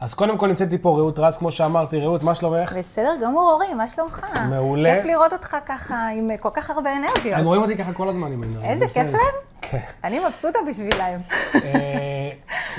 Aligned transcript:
אז 0.00 0.14
קודם 0.14 0.38
כל 0.38 0.46
נמצאת 0.48 0.70
לי 0.70 0.78
פה 0.78 0.88
רעות 0.98 1.18
רז, 1.18 1.36
כמו 1.36 1.50
שאמרתי. 1.50 2.00
רעות, 2.00 2.22
מה 2.22 2.34
שלומך? 2.34 2.72
בסדר 2.78 3.12
גמור, 3.22 3.52
אורי, 3.52 3.74
מה 3.74 3.88
שלומך? 3.88 4.26
מעולה. 4.50 4.94
כיף 4.96 5.04
לראות 5.04 5.32
אותך 5.32 5.56
ככה 5.66 6.08
עם 6.08 6.30
כל 6.40 6.48
כך 6.52 6.70
הרבה 6.70 6.96
אנרגיות. 6.96 7.38
הם 7.38 7.46
רואים 7.46 7.62
אותי 7.62 7.76
ככה 7.76 7.92
כל 7.92 8.08
הזמן 8.08 8.32
עם 8.32 8.42
אנרגיות. 8.42 8.64
איזה 8.64 8.86
כיף 8.86 9.12
להם? 9.12 9.34
כן. 9.60 9.78
אני 10.04 10.18
מבסוטה 10.26 10.58
בשבילם. 10.68 11.20
אה, 11.54 12.30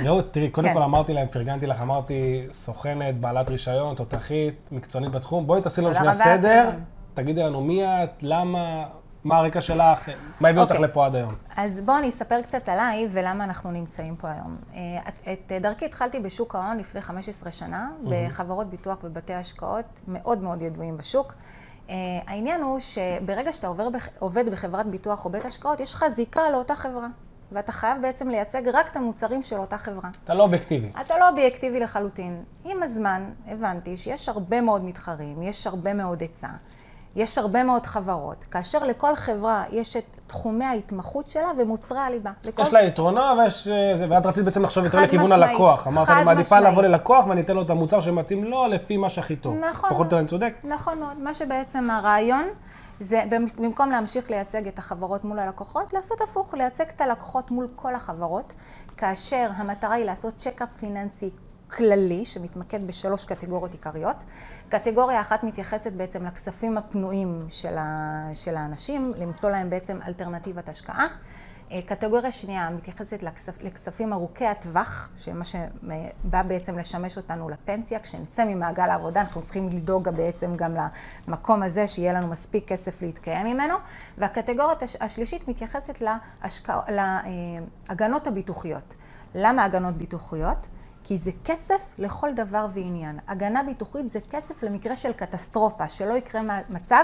רעות, 0.03 0.33
תראי, 0.33 0.49
קודם 0.49 0.67
כן. 0.67 0.73
כל 0.73 0.83
אמרתי 0.83 1.13
להם, 1.13 1.27
פרגנתי 1.27 1.65
לך, 1.65 1.81
אמרתי, 1.81 2.47
סוכנת, 2.51 3.19
בעלת 3.19 3.49
רישיון, 3.49 3.95
תותחית, 3.95 4.55
מקצוענית 4.71 5.11
בתחום. 5.11 5.47
בואי 5.47 5.61
תעשי 5.61 5.81
לנו 5.81 5.93
שנייה 5.93 6.13
סדר. 6.13 6.69
תגידי 7.13 7.43
לנו 7.43 7.61
מי 7.61 7.85
את, 7.85 8.09
למה, 8.21 8.85
מה 9.25 9.37
הרקע 9.37 9.61
שלך, 9.61 10.09
מה 10.39 10.49
הביא 10.49 10.61
אותך 10.61 10.71
אוקיי. 10.71 10.87
לפה 10.87 11.05
עד 11.05 11.15
היום. 11.15 11.35
אז 11.57 11.79
בואו 11.85 11.97
אני 11.97 12.09
אספר 12.09 12.41
קצת 12.41 12.69
עליי 12.69 13.07
ולמה 13.11 13.43
אנחנו 13.43 13.71
נמצאים 13.71 14.15
פה 14.15 14.27
היום. 14.29 14.57
אה, 14.73 14.79
את, 15.07 15.27
את 15.51 15.61
דרכי 15.61 15.85
התחלתי 15.85 16.19
בשוק 16.19 16.55
ההון 16.55 16.77
לפני 16.77 17.01
15 17.01 17.51
שנה, 17.51 17.89
בחברות 18.09 18.69
ביטוח 18.69 18.99
ובתי 19.03 19.33
השקעות 19.33 19.99
מאוד 20.07 20.41
מאוד 20.41 20.61
ידועים 20.61 20.97
בשוק. 20.97 21.33
אה, 21.89 21.95
העניין 22.27 22.61
הוא 22.61 22.79
שברגע 22.79 23.51
שאתה 23.51 23.67
עובר, 23.67 23.87
עובד 24.19 24.49
בחברת 24.51 24.85
ביטוח 24.85 25.25
או 25.25 25.29
בית 25.29 25.45
השקעות, 25.45 25.79
יש 25.79 25.93
לך 25.93 26.05
זיקה 26.07 26.49
לאותה 26.51 26.75
חברה. 26.75 27.07
ואתה 27.51 27.71
חייב 27.71 28.01
בעצם 28.01 28.29
לייצג 28.29 28.67
רק 28.73 28.91
את 28.91 28.95
המוצרים 28.95 29.43
של 29.43 29.55
אותה 29.55 29.77
חברה. 29.77 30.09
אתה 30.23 30.33
לא 30.33 30.43
אובייקטיבי. 30.43 30.91
אתה 31.01 31.17
לא 31.17 31.29
אובייקטיבי 31.29 31.79
לחלוטין. 31.79 32.43
עם 32.65 32.83
הזמן 32.83 33.23
הבנתי 33.47 33.97
שיש 33.97 34.29
הרבה 34.29 34.61
מאוד 34.61 34.83
מתחרים, 34.83 35.43
יש 35.43 35.67
הרבה 35.67 35.93
מאוד 35.93 36.21
היצע, 36.21 36.47
יש 37.15 37.37
הרבה 37.37 37.63
מאוד 37.63 37.85
חברות, 37.85 38.45
כאשר 38.51 38.83
לכל 38.83 39.15
חברה 39.15 39.63
יש 39.71 39.95
את 39.95 40.03
תחומי 40.27 40.65
ההתמחות 40.65 41.29
שלה 41.29 41.51
ומוצרי 41.57 41.99
הליבה. 41.99 42.31
לכל... 42.43 42.61
יש 42.61 42.73
לה 42.73 42.83
יתרונות, 42.83 43.37
ויש... 43.37 43.67
אה, 43.67 43.73
ואת 44.09 44.25
רצית 44.25 44.45
בעצם 44.45 44.63
לחשוב 44.63 44.85
יותר 44.85 45.01
לכיוון 45.01 45.25
משמעית, 45.25 45.49
הלקוח. 45.49 45.87
אמרת, 45.87 46.09
אני 46.09 46.23
מעדיפה. 46.23 46.59
לבוא 46.59 46.83
ללקוח 46.83 47.25
ואני 47.27 47.41
אתן 47.41 47.55
לו 47.55 47.61
את 47.61 47.69
המוצר 47.69 47.99
שמתאים 48.01 48.43
לו 48.43 48.67
לפי 48.67 48.97
מה 48.97 49.09
שהכי 49.09 49.35
טוב. 49.35 49.55
נכון. 49.55 49.89
פחות 49.89 49.99
או 49.99 50.05
יותר 50.05 50.19
אני 50.19 50.27
צודק? 50.27 50.53
נכון 50.63 50.99
מאוד. 50.99 51.19
מה 51.19 51.33
שבעצם 51.33 51.89
הרעיון, 51.89 52.45
זה 52.99 53.23
במ- 53.29 53.45
במקום 53.61 53.89
להמשיך 53.89 54.29
לייצג 54.31 54.67
את 54.67 54.79
החברות 54.79 55.23
מול 55.23 55.39
הלקוחות, 55.39 55.93
לעשות 55.93 56.21
הפוך, 56.21 56.53
לייצג 56.53 56.85
את 56.95 57.01
הלקוחות 57.01 57.51
מול 57.51 57.67
כל 57.75 57.95
החברות, 57.95 58.53
כאשר 58.97 59.49
המטרה 59.55 59.93
היא 59.93 60.05
לעשות 60.05 60.33
check-up 60.37 60.69
פיננסי 60.79 61.29
כללי, 61.69 62.25
שמתמקד 62.25 62.87
בשלוש 62.87 63.25
קטגוריות 63.25 63.71
עיקריות. 63.71 64.23
קטגוריה 64.69 65.21
אחת 65.21 65.43
מתייחסת 65.43 65.91
בעצם 65.93 66.25
לכספים 66.25 66.77
הפנויים 66.77 67.45
של, 67.49 67.77
ה, 67.77 68.29
של 68.33 68.55
האנשים, 68.57 69.13
למצוא 69.17 69.49
להם 69.49 69.69
בעצם 69.69 69.99
אלטרנטיבת 70.07 70.69
השקעה. 70.69 71.07
אה, 71.71 71.79
קטגוריה 71.85 72.31
שנייה 72.31 72.69
מתייחסת 72.69 73.23
לכספ, 73.23 73.61
לכספים 73.63 74.13
ארוכי 74.13 74.45
הטווח, 74.47 75.09
שמה 75.17 75.45
שבא 75.45 76.43
בעצם 76.43 76.77
לשמש 76.77 77.17
אותנו 77.17 77.49
לפנסיה. 77.49 77.99
כשנצא 77.99 78.45
ממעגל 78.45 78.89
העבודה, 78.89 79.21
אנחנו 79.21 79.41
צריכים 79.41 79.69
לדאוג 79.69 80.09
בעצם 80.09 80.55
גם 80.55 80.75
למקום 81.27 81.63
הזה, 81.63 81.87
שיהיה 81.87 82.13
לנו 82.13 82.27
מספיק 82.27 82.67
כסף 82.67 83.01
להתקיים 83.01 83.45
ממנו. 83.47 83.75
והקטגוריה 84.17 84.75
הש- 84.81 84.95
השלישית 85.01 85.47
מתייחסת 85.47 86.01
להשקע, 86.01 86.79
להגנות 87.89 88.27
הביטוחיות. 88.27 88.95
למה 89.35 89.63
הגנות 89.63 89.93
ביטוחיות? 89.97 90.67
כי 91.07 91.17
זה 91.17 91.31
כסף 91.43 91.95
לכל 91.99 92.33
דבר 92.33 92.65
ועניין. 92.73 93.19
הגנה 93.27 93.63
ביטוחית 93.63 94.11
זה 94.11 94.19
כסף 94.29 94.63
למקרה 94.63 94.95
של 94.95 95.13
קטסטרופה, 95.13 95.87
שלא 95.87 96.13
יקרה 96.13 96.41
מצב 96.69 97.03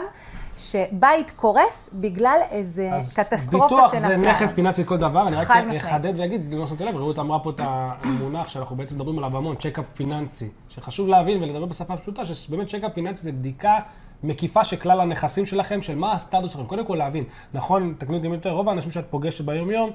שבית 0.58 1.32
קורס 1.32 1.90
בגלל 1.94 2.40
איזה 2.52 2.90
אז 2.94 3.16
קטסטרופה 3.16 3.66
ביטוח 3.66 3.92
שנפלה. 3.92 4.10
זה 4.10 4.18
נכס 4.18 4.52
פיננסי 4.52 4.82
לכל 4.82 4.98
דבר, 4.98 5.28
אני 5.28 5.36
רק. 5.36 5.52
אחדד 5.78 6.20
ואגיד, 6.20 6.54
לא 6.54 6.68
שמתי 6.68 6.84
לב, 6.84 6.96
רעות 6.96 7.20
אמרה 7.20 7.40
פה 7.40 7.50
את 7.50 7.60
המונח 7.64 8.48
שאנחנו 8.48 8.76
בעצם 8.76 8.96
מדברים 8.96 9.18
עליו 9.18 9.38
המון, 9.38 9.56
check-up 9.56 9.86
פיננסי, 9.94 10.50
שחשוב 10.70 11.08
להבין 11.08 11.44
ולדבר 11.44 11.66
בשפה 11.66 11.98
פשוטה, 11.98 12.26
שבאמת 12.26 12.68
check-up 12.68 12.94
פיננסי 12.94 13.24
זה 13.24 13.32
בדיקה 13.32 13.80
מקיפה 14.24 14.64
של 14.64 14.76
כלל 14.76 15.00
הנכסים 15.00 15.46
שלכם, 15.46 15.82
של 15.82 15.96
מה 15.96 16.14
הסטטוס 16.14 16.52
שלכם, 16.52 16.66
קודם 16.66 16.86
כל 16.86 16.96
להבין, 16.96 17.24
נכון, 17.54 17.94
תקנו 17.98 18.18
אותי 18.18 18.28
טועה, 18.42 18.56
רוב 18.56 18.70
האנשים 18.70 18.92
שאת 18.92 19.06
פוגשת 19.10 19.46
ביום-יום, 19.46 19.92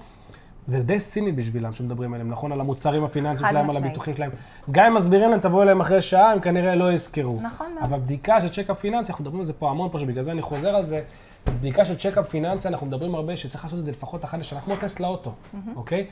זה 0.66 0.82
די 0.82 1.00
סיני 1.00 1.32
בשבילם 1.32 1.72
שמדברים 1.72 2.14
עליהם, 2.14 2.30
נכון? 2.30 2.52
על 2.52 2.60
המוצרים 2.60 3.04
הפיננסיים 3.04 3.50
שלהם, 3.50 3.70
על. 3.70 3.76
הביטוחים 3.76 4.14
שלהם. 4.14 4.30
גם 4.70 4.86
אם 4.86 4.94
מסבירים 4.94 5.30
להם, 5.30 5.40
תבואו 5.40 5.62
אליהם 5.62 5.80
אחרי 5.80 6.02
שעה, 6.02 6.32
הם 6.32 6.40
כנראה 6.40 6.74
לא 6.74 6.92
יזכרו. 6.92 7.38
נכון 7.42 7.66
מאוד. 7.74 7.84
אבל 7.84 7.98
בדיקה 7.98 8.40
של 8.40 8.48
check-up 8.48 8.78
פיננסי, 8.78 9.12
אנחנו 9.12 9.24
מדברים 9.24 9.40
על 9.40 9.46
זה 9.46 9.52
פה 9.52 9.70
המון 9.70 9.88
פה, 9.92 9.98
שבגלל 9.98 10.22
זה 10.22 10.32
אני 10.32 10.42
חוזר 10.42 10.76
על 10.76 10.84
זה. 10.84 11.02
בדיקה 11.46 11.84
של 11.84 11.96
check-up 11.96 12.28
פיננסי, 12.28 12.68
אנחנו 12.68 12.86
מדברים 12.86 13.14
הרבה 13.14 13.36
שצריך 13.36 13.64
לעשות 13.64 13.78
את 13.78 13.84
זה 13.84 13.90
לפחות 13.90 14.24
אחת 14.24 14.38
לשנה, 14.38 14.60
כמו 14.60 14.76
טסט 14.76 15.00
לאוטו, 15.00 15.32
אוקיי? 15.76 16.06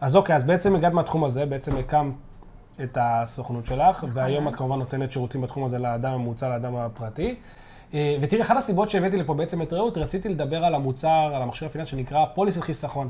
אז 0.00 0.16
אוקיי, 0.16 0.36
אז 0.36 0.44
בעצם 0.44 0.76
הגעת 0.76 0.92
מהתחום 0.92 1.24
הזה, 1.24 1.46
בעצם 1.46 1.76
הקמת 1.76 2.12
את 2.82 2.98
הסוכנות 3.00 3.66
שלך, 3.66 4.06
והיום 4.12 4.48
את 4.48 4.54
כמובן 4.54 4.78
נותנת 4.78 5.12
שירותים 5.12 5.40
בתחום 5.40 5.64
הזה 5.64 5.78
לאדם 5.78 6.12
הממוצע, 6.12 6.48
לאדם 6.48 6.76
הפרטי. 6.76 7.36
אה, 7.94 8.16
ותראי, 8.20 8.42
אחת 8.42 8.56
הסיבות 8.56 8.90
שהבאתי 8.90 9.16
לפה 9.16 9.34
בעצם 9.34 9.62
את 9.62 9.72
רעות, 9.72 9.98
רציתי 9.98 10.28
לדבר 10.28 10.64
על 10.64 10.74
המוצר, 10.74 11.30
על 11.34 11.42
המכשיר 11.42 11.68
הפיננסי 11.68 11.90
שנקרא 11.90 12.24
פוליסת 12.34 12.60
חיסכון. 12.60 13.08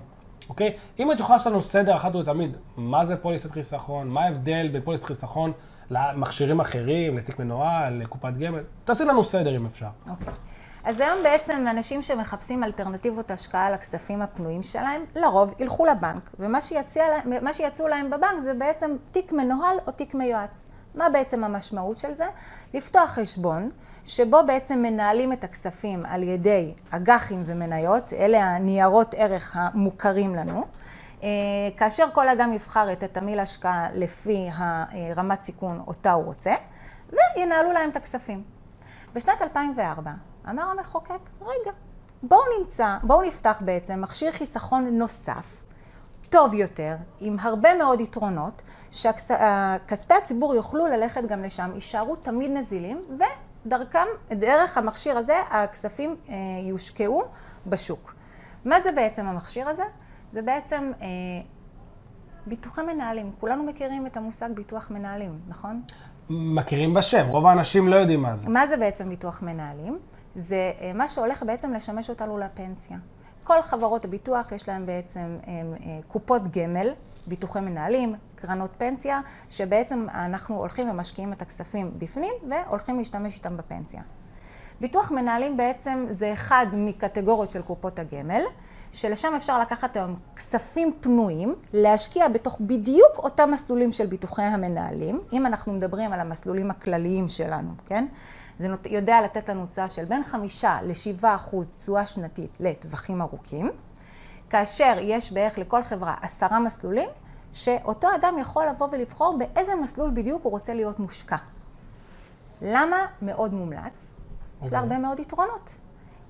אוקיי? 0.48 0.72
אם 0.98 1.12
את 1.12 1.20
יכולה 1.20 1.36
לעשות 1.36 1.52
לנו 1.52 1.62
סדר 1.62 1.96
אחת 1.96 2.16
ולתמיד, 2.16 2.56
מה 2.76 3.04
זה 3.04 3.16
פוליסת 3.16 3.50
חיסכון, 3.50 4.08
מה 4.08 4.20
ההבדל 4.24 4.68
בין 4.72 4.82
פוליסת 4.82 5.04
חיסכון 5.04 5.52
למכשירים 5.90 6.60
אחרים, 6.60 7.16
לתיק 7.16 7.38
מנוהל, 7.38 7.94
לקופת 8.02 8.32
גמל, 8.38 8.60
תעשי 8.84 9.04
לנו 9.04 9.24
סדר 9.24 9.56
אם 9.56 9.66
אפשר. 9.66 9.88
אוקיי. 10.10 10.32
אז 10.84 11.00
היום 11.00 11.18
בעצם 11.22 11.66
אנשים 11.70 12.02
שמחפשים 12.02 12.64
אלטרנטיבות 12.64 13.30
השקעה 13.30 13.70
לכספים 13.70 14.22
הפנויים 14.22 14.62
שלהם, 14.62 15.02
לרוב 15.16 15.54
ילכו 15.58 15.86
לבנק, 15.86 16.30
ומה 16.38 16.60
שיציע, 16.60 17.04
להם- 17.08 17.44
להם 17.88 18.10
בבנק 18.10 18.40
זה 18.42 18.54
בעצם 18.54 18.96
תיק 19.12 19.32
מנוהל 19.32 19.76
או 19.86 19.92
תיק 19.92 20.14
מיועץ. 20.14 20.66
מה 20.98 21.08
בעצם 21.08 21.44
המשמעות 21.44 21.98
של 21.98 22.14
זה? 22.14 22.26
לפתוח 22.74 23.10
חשבון, 23.10 23.70
שבו 24.04 24.38
בעצם 24.46 24.78
מנהלים 24.82 25.32
את 25.32 25.44
הכספים 25.44 26.06
על 26.06 26.22
ידי 26.22 26.72
אג"חים 26.90 27.42
ומניות, 27.46 28.12
אלה 28.12 28.44
הניירות 28.44 29.14
ערך 29.18 29.56
המוכרים 29.56 30.34
לנו. 30.34 30.64
אה, 31.22 31.28
כאשר 31.76 32.04
כל 32.12 32.28
אדם 32.28 32.52
יבחר 32.52 32.92
את 32.92 33.02
התמהיל 33.02 33.38
השקעה 33.40 33.88
לפי 33.94 34.48
הרמת 34.52 35.42
סיכון 35.42 35.82
אותה 35.86 36.12
הוא 36.12 36.24
רוצה, 36.24 36.54
וינהלו 37.36 37.72
להם 37.72 37.90
את 37.90 37.96
הכספים. 37.96 38.42
בשנת 39.14 39.42
2004 39.42 40.10
אמר 40.50 40.62
המחוקק, 40.62 41.20
רגע, 41.40 41.70
בואו 42.22 42.40
נמצא, 42.58 42.96
בואו 43.02 43.22
נפתח 43.22 43.62
בעצם 43.64 44.00
מכשיר 44.00 44.32
חיסכון 44.32 44.98
נוסף, 44.98 45.62
טוב 46.28 46.54
יותר, 46.54 46.96
עם 47.20 47.36
הרבה 47.40 47.74
מאוד 47.74 48.00
יתרונות, 48.00 48.62
שכספי 48.92 50.14
הציבור 50.22 50.54
יוכלו 50.54 50.86
ללכת 50.86 51.22
גם 51.24 51.42
לשם, 51.42 51.70
יישארו 51.74 52.16
תמיד 52.16 52.50
נזילים, 52.50 53.02
ודרכם, 53.66 54.06
דרך 54.30 54.78
המכשיר 54.78 55.18
הזה, 55.18 55.36
הכספים 55.50 56.16
אה, 56.28 56.34
יושקעו 56.62 57.22
בשוק. 57.66 58.14
מה 58.64 58.80
זה 58.80 58.92
בעצם 58.92 59.26
המכשיר 59.26 59.68
הזה? 59.68 59.82
זה 60.32 60.42
בעצם 60.42 60.92
אה, 61.02 61.06
ביטוחי 62.46 62.82
מנהלים. 62.82 63.32
כולנו 63.40 63.62
מכירים 63.62 64.06
את 64.06 64.16
המושג 64.16 64.50
ביטוח 64.54 64.90
מנהלים, 64.90 65.38
נכון? 65.48 65.82
מכירים 66.30 66.94
בשם, 66.94 67.26
רוב 67.28 67.46
האנשים 67.46 67.88
לא 67.88 67.96
יודעים 67.96 68.22
מה 68.22 68.36
זה. 68.36 68.48
מה 68.48 68.66
זה 68.66 68.76
בעצם 68.76 69.08
ביטוח 69.08 69.42
מנהלים? 69.42 69.98
זה 70.36 70.72
אה, 70.80 70.92
מה 70.94 71.08
שהולך 71.08 71.42
בעצם 71.42 71.72
לשמש 71.72 72.10
אותנו 72.10 72.38
לפנסיה. 72.38 72.98
כל 73.48 73.62
חברות 73.62 74.04
הביטוח 74.04 74.52
יש 74.52 74.68
להן 74.68 74.86
בעצם 74.86 75.36
אה, 75.46 75.52
אה, 75.52 75.98
קופות 76.08 76.42
גמל, 76.48 76.90
ביטוחי 77.26 77.60
מנהלים, 77.60 78.14
קרנות 78.34 78.70
פנסיה, 78.78 79.20
שבעצם 79.50 80.06
אנחנו 80.14 80.56
הולכים 80.56 80.90
ומשקיעים 80.90 81.32
את 81.32 81.42
הכספים 81.42 81.90
בפנים 81.98 82.32
והולכים 82.50 82.98
להשתמש 82.98 83.34
איתם 83.34 83.56
בפנסיה. 83.56 84.02
ביטוח 84.80 85.12
מנהלים 85.12 85.56
בעצם 85.56 86.06
זה 86.10 86.32
אחד 86.32 86.66
מקטגוריות 86.72 87.50
של 87.50 87.62
קופות 87.62 87.98
הגמל, 87.98 88.42
שלשם 88.92 89.34
אפשר 89.36 89.60
לקחת 89.60 89.96
היום 89.96 90.16
כספים 90.36 90.92
פנויים, 91.00 91.54
להשקיע 91.72 92.28
בתוך 92.28 92.60
בדיוק 92.60 93.18
אותם 93.18 93.50
מסלולים 93.52 93.92
של 93.92 94.06
ביטוחי 94.06 94.42
המנהלים, 94.42 95.20
אם 95.32 95.46
אנחנו 95.46 95.72
מדברים 95.72 96.12
על 96.12 96.20
המסלולים 96.20 96.70
הכלליים 96.70 97.28
שלנו, 97.28 97.70
כן? 97.86 98.06
זה 98.58 98.68
נות- 98.68 98.86
יודע 98.86 99.20
לתת 99.22 99.48
לנו 99.48 99.66
תשואה 99.66 99.88
של 99.88 100.04
בין 100.04 100.24
חמישה 100.24 100.78
לשבעה 100.82 101.34
אחוז 101.34 101.66
תשואה 101.76 102.06
שנתית 102.06 102.50
לטווחים 102.60 103.22
ארוכים, 103.22 103.70
כאשר 104.50 104.96
יש 105.00 105.32
בערך 105.32 105.58
לכל 105.58 105.82
חברה 105.82 106.14
עשרה 106.22 106.60
מסלולים, 106.60 107.08
שאותו 107.52 108.08
אדם 108.14 108.34
יכול 108.40 108.66
לבוא 108.66 108.88
ולבחור 108.92 109.38
באיזה 109.38 109.74
מסלול 109.74 110.10
בדיוק 110.14 110.44
הוא 110.44 110.52
רוצה 110.52 110.74
להיות 110.74 110.98
מושקע. 110.98 111.36
למה 112.62 112.96
מאוד 113.22 113.54
מומלץ? 113.54 113.82
יש 113.96 114.12
אוקיי. 114.56 114.70
לה 114.72 114.78
הרבה 114.78 114.98
מאוד 114.98 115.20
יתרונות. 115.20 115.78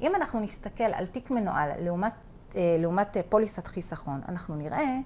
אם 0.01 0.15
אנחנו 0.15 0.41
נסתכל 0.41 0.85
על 0.85 1.07
תיק 1.07 1.31
מנוהל 1.31 1.71
לעומת, 1.79 2.13
אה, 2.57 2.77
לעומת 2.79 3.17
אה, 3.17 3.23
פוליסת 3.29 3.67
חיסכון, 3.67 4.21
אנחנו 4.29 4.57
נראה 4.57 4.97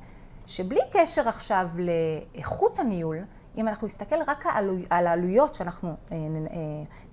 שבלי 0.47 0.81
קשר 0.93 1.29
עכשיו 1.29 1.69
לאיכות 1.77 2.79
הניהול, 2.79 3.19
אם 3.57 3.69
אנחנו 3.69 3.87
נסתכל 3.87 4.17
רק 4.27 4.47
על 4.91 5.07
העלויות 5.07 5.55
שאנחנו 5.55 5.95
אה, 6.13 6.17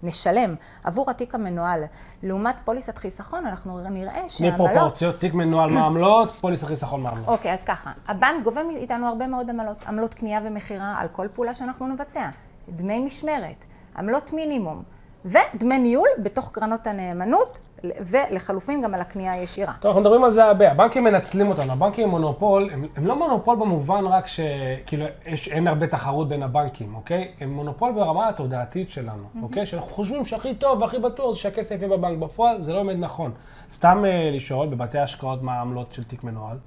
נשלם 0.04 0.56
עבור 0.84 1.10
התיק 1.10 1.36
המנוהל 1.36 1.84
לעומת 2.24 2.56
פוליסת 2.66 2.98
חיסכון, 2.98 3.46
אנחנו 3.46 3.80
נראה 3.80 4.30
שהעמלות... 4.30 4.60
מפרופורציות, 4.70 5.20
תיק 5.20 5.34
מנוהל 5.34 5.70
מעמלות, 5.72 6.38
פוליסת 6.42 6.68
חיסכון 6.68 7.04
מעמלות. 7.04 7.28
אוקיי, 7.28 7.54
אז 7.54 7.64
ככה, 7.64 7.92
הבנק 8.08 8.44
גובה 8.44 8.64
מאיתנו 8.64 9.08
הרבה 9.08 9.28
מאוד 9.28 9.50
עמלות, 9.50 9.78
עמלות 9.88 10.14
קנייה 10.14 10.40
ומכירה 10.44 10.96
על 11.00 11.08
כל 11.08 11.28
פעולה 11.34 11.54
שאנחנו 11.54 11.88
נבצע, 11.88 12.30
דמי 12.70 13.00
משמרת, 13.00 13.66
עמלות 13.98 14.34
מינימום. 14.34 14.84
ודמי 15.26 15.78
ניהול 15.78 16.08
בתוך 16.24 16.52
קרנות 16.52 16.88
הנאמנות, 16.88 17.60
ולחלופין 17.84 18.82
גם 18.82 18.94
על 18.94 19.02
הקנייה 19.02 19.34
הישירה. 19.34 19.74
טוב, 19.80 19.90
אנחנו 19.90 20.02
מדברים 20.02 20.24
על 20.24 20.32
זה 20.32 20.46
הרבה. 20.46 20.72
הבנקים 20.72 21.04
מנצלים 21.04 21.50
אותנו. 21.50 21.72
הבנקים 21.74 22.04
הם 22.04 22.10
מונופול, 22.10 22.70
הם, 22.74 22.86
הם 22.96 23.08
לא 23.08 23.20
מונופול 23.20 23.56
במובן 23.56 24.06
רק 24.06 24.28
שכאילו 24.28 25.06
יש, 25.26 25.48
אין 25.48 25.68
הרבה 25.68 25.88
תחרות 25.88 26.30
בין 26.30 26.44
הבנקים, 26.44 26.96
אוקיי? 26.96 27.32
הם 27.40 27.54
מונופול 27.54 27.92
ברמה 27.92 28.30
התודעתית 28.30 28.90
שלנו, 28.90 29.24
mm-hmm. 29.24 29.44
אוקיי? 29.44 29.66
שאנחנו 29.66 29.90
חושבים 29.90 30.26
שהכי 30.26 30.56
טוב 30.56 30.82
והכי 30.82 31.00
בטוח 31.00 31.34
זה 31.34 31.40
שהכסף 31.40 31.76
יהיה 31.82 31.98
בבנק. 31.98 32.20
בפועל 32.20 32.62
זה 32.62 32.74
לא 32.74 32.84
באמת 32.84 33.00
נכון. 33.00 33.32
סתם 33.72 34.04
uh, 34.04 34.36
לשאול, 34.36 34.68
בבתי 34.68 35.00
השקעות 35.00 35.44
מה 35.44 35.54
העמלות 35.54 35.94
של 35.94 36.04
תיק 36.04 36.24
מנוהל? 36.24 36.58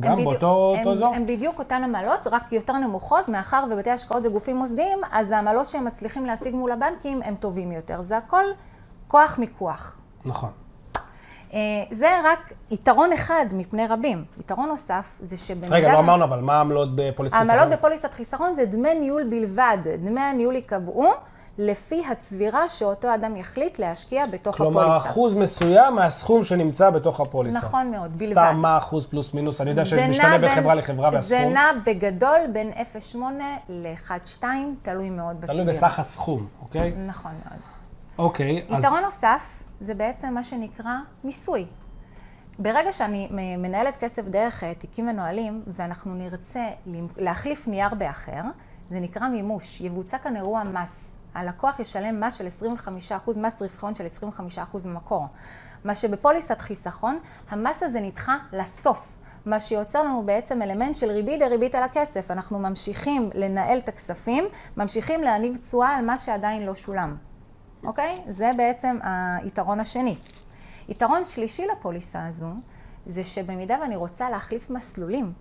גם 0.00 0.24
באותו 0.24 0.74
אזור? 0.92 1.14
הם 1.14 1.26
בדיוק 1.26 1.58
אותן 1.58 1.84
עמלות, 1.84 2.26
רק 2.30 2.52
יותר 2.52 2.72
נמוכות, 2.72 3.28
מאחר 3.28 3.64
ובתי 3.70 3.90
השקעות 3.90 4.22
זה 4.22 4.28
גופים 4.28 4.56
מוסדיים, 4.56 4.98
אז 5.12 5.30
העמלות 5.30 5.68
שהם 5.68 5.84
מצליחים 5.84 6.26
להשיג 6.26 6.54
מול 6.54 6.72
הבנקים 6.72 7.22
הם 7.22 7.34
טובים 7.34 7.72
יותר. 7.72 8.02
זה 8.02 8.16
הכל 8.16 8.44
כוח 9.08 9.38
מיקוח. 9.38 9.98
נכון. 10.24 10.50
אה, 11.54 11.58
זה 11.90 12.08
רק 12.24 12.52
יתרון 12.70 13.12
אחד 13.12 13.46
מפני 13.52 13.86
רבים. 13.86 14.24
יתרון 14.40 14.68
נוסף 14.68 15.08
זה 15.22 15.38
שבמידה... 15.38 15.76
רגע, 15.76 15.92
לא 15.92 15.98
אמרנו, 15.98 16.24
אבל 16.24 16.40
מה 16.40 16.54
העמלות 16.54 16.88
בפוליסת 16.96 17.34
חיסכון? 17.36 17.56
העמלות 17.56 17.78
בפוליסת 17.78 18.12
חיסכון 18.12 18.54
זה 18.54 18.64
דמי 18.64 18.94
ניהול 18.94 19.24
בלבד. 19.30 19.78
דמי 20.02 20.20
הניהול 20.20 20.54
ייקבעו 20.54 21.12
לפי 21.58 22.02
הצבירה 22.10 22.68
שאותו 22.68 23.14
אדם 23.14 23.36
יחליט 23.36 23.78
להשקיע 23.78 24.26
בתוך 24.26 24.56
כלומר, 24.56 24.80
הפוליסה. 24.80 25.00
כלומר, 25.00 25.12
אחוז 25.12 25.34
מסוים 25.34 25.94
מהסכום 25.94 26.44
שנמצא 26.44 26.90
בתוך 26.90 27.20
הפוליסה. 27.20 27.58
נכון 27.58 27.90
מאוד, 27.90 28.18
בלבד. 28.18 28.32
סתם 28.32 28.56
מה 28.56 28.78
אחוז 28.78 29.06
פלוס 29.06 29.34
מינוס? 29.34 29.60
אני 29.60 29.70
יודע 29.70 29.84
שזה 29.84 30.06
משתנה 30.06 30.38
בין 30.38 30.54
חברה 30.54 30.74
לחברה 30.74 31.10
והסכום. 31.12 31.38
זה 31.38 31.44
נע 31.44 31.66
בגדול 31.86 32.40
בין 32.52 32.72
0.8 33.12 33.16
ל-1.2, 33.68 34.44
תלוי 34.82 35.10
מאוד 35.10 35.40
בצבירה. 35.40 35.62
תלוי 35.62 35.74
בסך 35.74 35.98
הסכום, 35.98 36.46
אוקיי? 36.62 36.94
נכון 37.06 37.32
מאוד. 37.46 37.60
אוקיי, 38.18 38.64
אז... 38.70 38.84
יתרון 38.84 39.00
נוסף, 39.04 39.42
זה 39.80 39.94
בעצם 39.94 40.34
מה 40.34 40.42
שנקרא 40.42 40.94
מיסוי. 41.24 41.66
ברגע 42.58 42.92
שאני 42.92 43.28
מנהלת 43.58 43.96
כסף 43.96 44.22
דרך 44.24 44.64
אה, 44.64 44.74
תיקים 44.74 45.06
מנוהלים, 45.06 45.62
ואנחנו 45.66 46.14
נרצה 46.14 46.68
להחליף 47.16 47.68
נייר 47.68 47.94
באחר, 47.94 48.42
זה 48.90 49.00
נקרא 49.00 49.28
מימוש. 49.28 49.80
יבוצע 49.80 50.18
כאן 50.18 50.36
אירוע 50.36 50.62
מס. 50.64 51.16
הלקוח 51.34 51.80
ישלם 51.80 52.20
מס 52.20 52.34
של 52.34 52.46
25%, 53.26 53.38
מס 53.38 53.62
רווחון 53.62 53.94
של 53.94 54.06
25% 54.16 54.78
במקור. 54.84 55.26
מה 55.84 55.94
שבפוליסת 55.94 56.60
חיסכון, 56.60 57.18
המס 57.50 57.82
הזה 57.82 58.00
נדחה 58.00 58.36
לסוף. 58.52 59.08
מה 59.46 59.60
שיוצר 59.60 60.02
לנו 60.02 60.22
בעצם 60.26 60.62
אלמנט 60.62 60.96
של 60.96 61.10
ריבית 61.10 61.40
דריבית 61.40 61.74
על 61.74 61.82
הכסף. 61.82 62.30
אנחנו 62.30 62.58
ממשיכים 62.58 63.30
לנהל 63.34 63.78
את 63.78 63.88
הכספים, 63.88 64.44
ממשיכים 64.76 65.22
להניב 65.22 65.56
תשואה 65.56 65.88
על 65.88 66.04
מה 66.04 66.18
שעדיין 66.18 66.66
לא 66.66 66.74
שולם. 66.74 67.16
אוקיי? 67.84 68.22
זה 68.28 68.50
בעצם 68.56 68.98
היתרון 69.42 69.80
השני. 69.80 70.16
יתרון 70.88 71.24
שלישי 71.24 71.66
לפוליסה 71.72 72.26
הזו, 72.26 72.48
זה 73.06 73.24
שבמידה 73.24 73.76
ואני 73.82 73.96
רוצה 73.96 74.30
להחליף 74.30 74.70
מסלולים, 74.70 75.32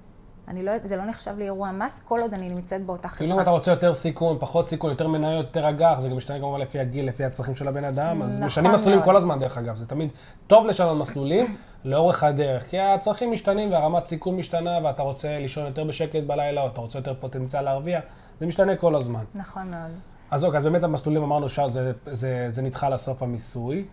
אני 0.47 0.63
לא, 0.63 0.71
זה 0.83 0.95
לא 0.95 1.05
נחשב 1.05 1.37
לי 1.37 1.45
אירוע 1.45 1.71
מס 1.71 2.01
כל 2.05 2.19
עוד 2.19 2.33
אני 2.33 2.49
נמצאת 2.49 2.85
באותה 2.85 3.07
חברה. 3.07 3.17
כאילו 3.17 3.35
אם 3.35 3.39
אתה 3.39 3.49
רוצה 3.49 3.71
יותר 3.71 3.93
סיכון, 3.93 4.37
פחות 4.39 4.69
סיכון, 4.69 4.89
יותר 4.89 5.07
מניות, 5.07 5.45
יותר 5.45 5.69
אג"ח, 5.69 5.99
זה 5.99 6.09
גם 6.09 6.17
משתנה 6.17 6.39
כמובן 6.39 6.59
לפי 6.59 6.79
הגיל, 6.79 7.07
לפי 7.07 7.23
הצרכים 7.23 7.55
של 7.55 7.67
הבן 7.67 7.83
אדם, 7.83 8.21
אז 8.21 8.33
נכון 8.33 8.45
משנים 8.45 8.71
מסלולים 8.71 9.01
כל 9.03 9.15
הזמן 9.15 9.39
דרך 9.39 9.57
אגב, 9.57 9.75
זה 9.75 9.85
תמיד 9.85 10.09
טוב 10.47 10.65
לשנות 10.65 10.97
מסלולים 10.97 11.55
לאורך 11.85 12.23
הדרך, 12.23 12.69
כי 12.69 12.79
הצרכים 12.79 13.31
משתנים 13.31 13.71
והרמת 13.71 14.07
סיכון 14.07 14.35
משתנה 14.35 14.79
ואתה 14.83 15.03
רוצה 15.03 15.39
לישון 15.39 15.65
יותר 15.65 15.83
בשקט 15.83 16.23
בלילה, 16.27 16.61
או 16.61 16.67
אתה 16.67 16.81
רוצה 16.81 16.99
יותר 16.99 17.13
פוטנציאל 17.19 17.61
להרוויח, 17.61 18.03
זה 18.39 18.45
משתנה 18.45 18.75
כל 18.75 18.95
הזמן. 18.95 19.23
נכון 19.35 19.71
מאוד. 19.71 19.91
אז 20.31 20.45
אוקיי, 20.45 20.57
אז 20.57 20.63
באמת 20.63 20.83
המסלולים 20.83 21.23
אמרנו 21.23 21.49
שזה 21.49 21.91
זה, 22.11 22.45
זה 22.49 22.61
נדחה 22.61 22.89
לסוף 22.89 23.23
המיסוי. 23.23 23.85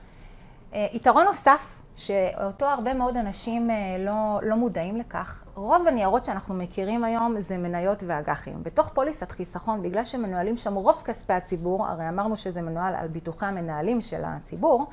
אה, 0.75 0.87
יתרון 0.93 1.25
נוסף, 1.27 1.81
שאותו 1.97 2.67
הרבה 2.67 2.95
מאוד 2.95 3.17
אנשים 3.17 3.71
אה, 3.71 3.97
לא, 3.99 4.41
לא 4.43 4.57
מודעים 4.57 4.97
לכך, 4.97 5.45
רוב 5.55 5.89
הניירות 5.89 6.25
שאנחנו 6.25 6.55
מכירים 6.55 7.05
היום 7.05 7.41
זה 7.41 7.59
מניות 7.59 8.03
ואג"חים. 8.07 8.63
בתוך 8.63 8.89
פוליסת 8.89 9.31
חיסכון, 9.31 9.83
בגלל 9.83 10.05
שמנוהלים 10.05 10.57
שם 10.57 10.75
רוב 10.75 11.03
כספי 11.05 11.33
הציבור, 11.33 11.87
הרי 11.87 12.09
אמרנו 12.09 12.37
שזה 12.37 12.63
מנוהל 12.63 12.95
על 12.95 13.09
ביטוחי 13.09 13.47
המנהלים 13.47 14.03
של 14.03 14.23
הציבור, 14.25 14.87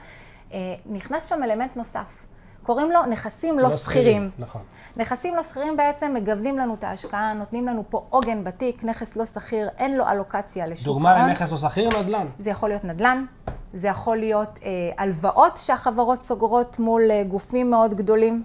אה, 0.53 0.75
נכנס 0.85 1.25
שם 1.25 1.43
אלמנט 1.43 1.75
נוסף. 1.77 2.25
קוראים 2.63 2.91
לו 2.91 3.05
נכסים 3.05 3.59
לא, 3.59 3.69
לא 3.69 3.77
שכירים. 3.77 4.29
נכון. 4.39 4.61
נכסים 4.97 5.35
לא 5.35 5.43
שכירים 5.43 5.77
בעצם 5.77 6.13
מגוונים 6.13 6.57
לנו 6.57 6.73
את 6.73 6.83
ההשקעה, 6.83 7.33
נותנים 7.33 7.67
לנו 7.67 7.83
פה 7.89 8.05
עוגן 8.09 8.43
בתיק, 8.43 8.83
נכס 8.83 9.15
לא 9.15 9.25
שכיר, 9.25 9.69
אין 9.77 9.97
לו 9.97 10.07
אלוקציה 10.07 10.65
לשוק 10.65 10.87
ההון. 10.87 11.03
דוגמה 11.03 11.27
לנכס 11.27 11.51
לא 11.51 11.57
שכיר, 11.57 11.99
נדל"ן. 11.99 12.27
זה 12.39 12.49
יכול 12.49 12.69
להיות 12.69 12.83
נדל"ן, 12.83 13.25
זה 13.73 13.87
יכול 13.87 14.17
להיות 14.17 14.59
אה, 14.63 14.69
הלוואות 14.97 15.57
שהחברות 15.57 16.23
סוגרות 16.23 16.79
מול 16.79 17.01
אה, 17.11 17.23
גופים 17.23 17.69
מאוד 17.69 17.93
גדולים. 17.93 18.43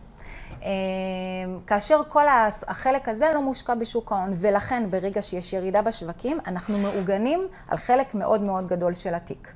אה, 0.62 0.70
כאשר 1.66 2.00
כל 2.08 2.24
החלק 2.66 3.08
הזה 3.08 3.30
לא 3.34 3.42
מושקע 3.42 3.74
בשוק 3.74 4.12
ההון, 4.12 4.32
ולכן 4.36 4.90
ברגע 4.90 5.22
שיש 5.22 5.52
ירידה 5.52 5.82
בשווקים, 5.82 6.38
אנחנו 6.46 6.78
מעוגנים 6.78 7.46
על 7.68 7.78
חלק 7.78 8.14
מאוד 8.14 8.42
מאוד 8.42 8.66
גדול 8.66 8.94
של 8.94 9.14
התיק. 9.14 9.52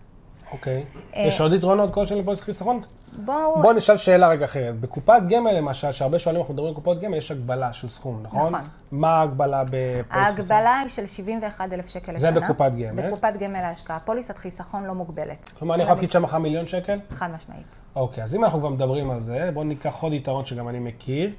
אוקיי. 0.53 0.85
אה, 1.17 1.23
יש 1.23 1.41
עוד 1.41 1.53
יתרונות 1.53 1.95
כלשהם 1.95 2.19
לפוליסת 2.19 2.43
חיסכון? 2.43 2.83
בואו... 3.17 3.62
בואו 3.62 3.73
נשאל 3.73 3.97
שאלה 3.97 4.29
רגע 4.29 4.45
אחרת. 4.45 4.81
בקופת 4.81 5.23
גמל 5.29 5.53
למשל, 5.53 5.93
שהרבה 5.93 6.19
שואלים, 6.19 6.41
אנחנו 6.41 6.55
מדברים 6.55 6.69
על 6.69 6.75
קופות 6.75 7.01
גמל, 7.01 7.17
יש 7.17 7.31
הגבלה 7.31 7.73
של 7.73 7.89
סכום, 7.89 8.23
נכון? 8.23 8.53
נכון. 8.55 8.69
מה 8.93 9.09
ההגבלה 9.09 9.65
בפוליסת 9.65 10.37
חיסכון? 10.37 10.57
ההגבלה 10.57 10.79
היא 10.79 10.89
של 10.89 11.07
71,000 11.07 11.89
שקל 11.89 12.12
לשנה. 12.12 12.33
זה 12.33 12.41
בקופת 12.41 12.73
גמל? 12.75 13.07
בקופת 13.09 13.33
גמל 13.41 13.61
להשקעה. 13.61 13.99
פוליסת 14.01 14.39
חיסכון 14.39 14.85
לא 14.85 14.95
מוגבלת. 14.95 15.51
כלומר, 15.59 15.75
אני 15.75 15.83
יכול 15.83 15.95
להפקיד 15.95 16.11
שם 16.11 16.25
אחר 16.25 16.39
מיליון 16.39 16.67
שקל? 16.67 16.99
חד 17.11 17.29
משמעית. 17.35 17.67
אוקיי, 17.97 18.25
אז 18.25 18.35
אם 18.35 18.45
אנחנו 18.45 18.59
כבר 18.59 18.69
מדברים 18.69 19.11
על 19.11 19.21
זה, 19.21 19.51
בואו 19.55 19.65
ניקח 19.65 20.03
עוד 20.03 20.12
יתרון 20.12 20.45
שגם 20.45 20.69
אני 20.69 20.79
מכיר. 20.79 21.31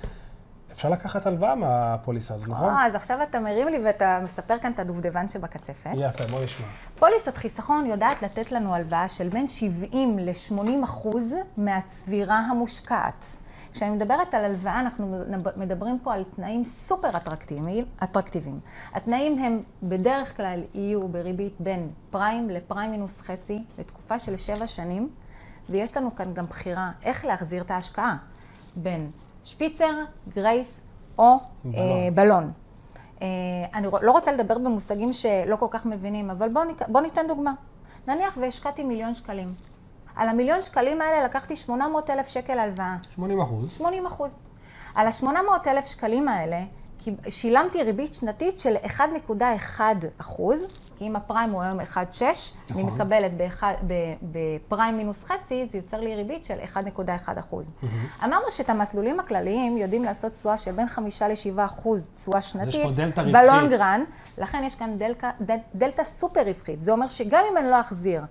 אפשר 0.71 0.89
לקחת 0.89 1.25
הלוואה 1.25 1.55
מהפוליסה 1.55 2.33
הזאת, 2.33 2.49
נכון? 2.49 2.69
אה, 2.69 2.85
אז 2.85 2.95
עכשיו 2.95 3.23
אתה 3.23 3.39
מרים 3.39 3.67
לי 3.67 3.79
ואתה 3.85 4.19
מספר 4.23 4.59
כאן 4.59 4.71
את 4.71 4.79
הדובדבן 4.79 5.29
שבקצפת. 5.29 5.91
יפה, 5.95 6.27
בוא 6.27 6.43
נשמע. 6.43 6.67
פוליסת 6.99 7.37
חיסכון 7.37 7.85
יודעת 7.85 8.21
לתת 8.21 8.51
לנו 8.51 8.75
הלוואה 8.75 9.09
של 9.09 9.29
בין 9.29 9.47
70 9.47 10.19
ל-80 10.19 10.83
אחוז 10.83 11.35
מהצבירה 11.57 12.39
המושקעת. 12.39 13.25
כשאני 13.73 13.91
מדברת 13.91 14.33
על 14.33 14.45
הלוואה, 14.45 14.79
אנחנו 14.79 15.23
מדברים 15.57 15.99
פה 15.99 16.13
על 16.13 16.23
תנאים 16.35 16.65
סופר 16.65 17.17
אטרקטיביים. 17.17 17.85
אטרקטיביים. 18.03 18.59
התנאים 18.93 19.37
הם 19.37 19.63
בדרך 19.83 20.37
כלל 20.37 20.59
יהיו 20.73 21.07
בריבית 21.07 21.55
בין 21.59 21.89
פריים 22.09 22.49
לפריים 22.49 22.91
מינוס 22.91 23.21
חצי 23.21 23.63
לתקופה 23.79 24.19
של 24.19 24.37
שבע 24.37 24.67
שנים, 24.67 25.09
ויש 25.69 25.97
לנו 25.97 26.15
כאן 26.15 26.33
גם 26.33 26.45
בחירה 26.45 26.91
איך 27.03 27.25
להחזיר 27.25 27.61
את 27.61 27.71
ההשקעה 27.71 28.17
בין 28.75 29.11
שפיצר, 29.45 29.91
גרייס 30.35 30.81
או 31.17 31.37
בלון. 31.63 31.75
אה, 31.75 32.11
בלון. 32.13 32.51
אה, 33.21 33.27
אני 33.73 33.87
לא 34.01 34.11
רוצה 34.11 34.31
לדבר 34.31 34.57
במושגים 34.57 35.13
שלא 35.13 35.55
כל 35.55 35.67
כך 35.69 35.85
מבינים, 35.85 36.29
אבל 36.29 36.49
בואו 36.49 36.65
בוא 36.87 37.01
ניתן 37.01 37.27
דוגמה. 37.27 37.53
נניח 38.07 38.37
והשקעתי 38.41 38.83
מיליון 38.83 39.15
שקלים. 39.15 39.53
על 40.15 40.29
המיליון 40.29 40.61
שקלים 40.61 41.01
האלה 41.01 41.23
לקחתי 41.23 41.55
800 41.55 42.09
אלף 42.09 42.27
שקל 42.27 42.59
הלוואה. 42.59 42.95
80 43.09 43.41
אחוז. 43.41 43.71
80 43.71 44.05
אחוז. 44.05 44.31
על 44.95 45.07
ה-800 45.07 45.67
אלף 45.67 45.85
שקלים 45.85 46.27
האלה 46.27 46.61
שילמתי 47.29 47.83
ריבית 47.83 48.13
שנתית 48.13 48.59
של 48.59 48.75
1.1 48.85 49.81
אחוז, 50.17 50.59
כי 50.97 51.07
אם 51.07 51.15
הפריים 51.15 51.51
הוא 51.51 51.61
היום 51.61 51.79
1.6, 51.79 51.83
נכון. 51.95 52.29
אני 52.71 52.83
מקבלת 52.83 53.31
בפריים 54.21 54.97
מינוס 54.97 55.23
חצי, 55.23 55.67
זה 55.71 55.77
יוצר 55.77 55.99
לי 55.99 56.15
ריבית 56.15 56.45
של 56.45 56.57
1.1 56.73 57.39
אחוז. 57.39 57.71
אמרנו 58.23 58.51
שאת 58.51 58.69
המסלולים 58.69 59.19
הכלליים 59.19 59.77
יודעים 59.77 60.03
לעשות 60.03 60.33
תשואה 60.33 60.57
של 60.57 60.71
בין 60.71 60.87
5 60.87 61.21
ל-7 61.21 61.65
אחוז 61.65 62.05
תשואה 62.15 62.41
שנתית. 62.41 62.85
בלונגרן, 63.33 64.03
לכן 64.37 64.63
יש 64.65 64.75
כאן 64.75 64.97
דלקה, 64.97 65.31
דלתא 65.75 66.03
סופר 66.03 66.41
רווחית. 66.41 66.83
זה 66.83 66.91
אומר 66.91 67.07
שגם 67.07 67.43
אם 67.51 67.57
אני 67.57 67.69
לא 67.69 67.79
אחזיר 67.79 68.21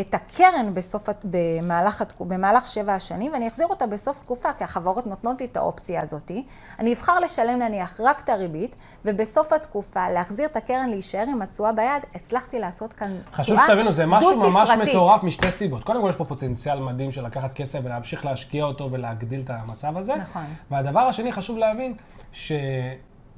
את 0.00 0.14
הקרן 0.14 0.74
בסוף, 0.74 1.08
במהלך, 1.24 2.02
במהלך 2.20 2.68
שבע 2.68 2.94
השנים, 2.94 3.32
ואני 3.32 3.48
אחזיר 3.48 3.66
אותה 3.66 3.86
בסוף 3.86 4.20
תקופה, 4.20 4.52
כי 4.52 4.64
החברות 4.64 5.06
נותנות 5.06 5.40
לי 5.40 5.46
את 5.46 5.56
האופציה 5.56 6.02
הזאת. 6.02 6.30
אני 6.78 6.92
אבחר 6.92 7.20
לשלם 7.20 7.58
נניח 7.58 8.00
רק 8.00 8.20
את 8.20 8.28
הריבית, 8.28 8.74
ובסוף 9.04 9.52
התקופה 9.52 10.10
להחזיר 10.10 10.46
את 10.46 10.56
הקרן 10.56 10.88
להישאר 10.90 11.24
עם 11.28 11.42
התשואה 11.42 11.72
ביד, 11.72 12.02
הצלחתי 12.14 12.58
לעשות 12.58 12.92
כאן 12.92 13.06
תשואה 13.06 13.18
דו-ספרתית. 13.18 13.44
חשוב 13.44 13.58
שתבינו, 13.66 13.92
זה 13.92 14.06
משהו 14.06 14.50
ממש 14.50 14.70
מטורף 14.70 15.22
משתי 15.22 15.50
סיבות. 15.50 15.84
קודם 15.84 16.02
כל, 16.02 16.08
יש 16.08 16.16
פה 16.16 16.24
פוטנציאל 16.24 16.80
מדהים 16.80 17.12
של 17.12 17.26
לקחת 17.26 17.52
כסף 17.52 17.78
ולהמשיך 17.84 18.24
להשקיע 18.24 18.64
אותו 18.64 18.88
ולהגדיל 18.92 19.40
את 19.40 19.50
המצב 19.50 19.96
הזה. 19.96 20.14
נכון. 20.16 20.44
והדבר 20.70 21.00
השני, 21.00 21.32
חשוב 21.32 21.58
להבין, 21.58 21.94
ש... 22.32 22.52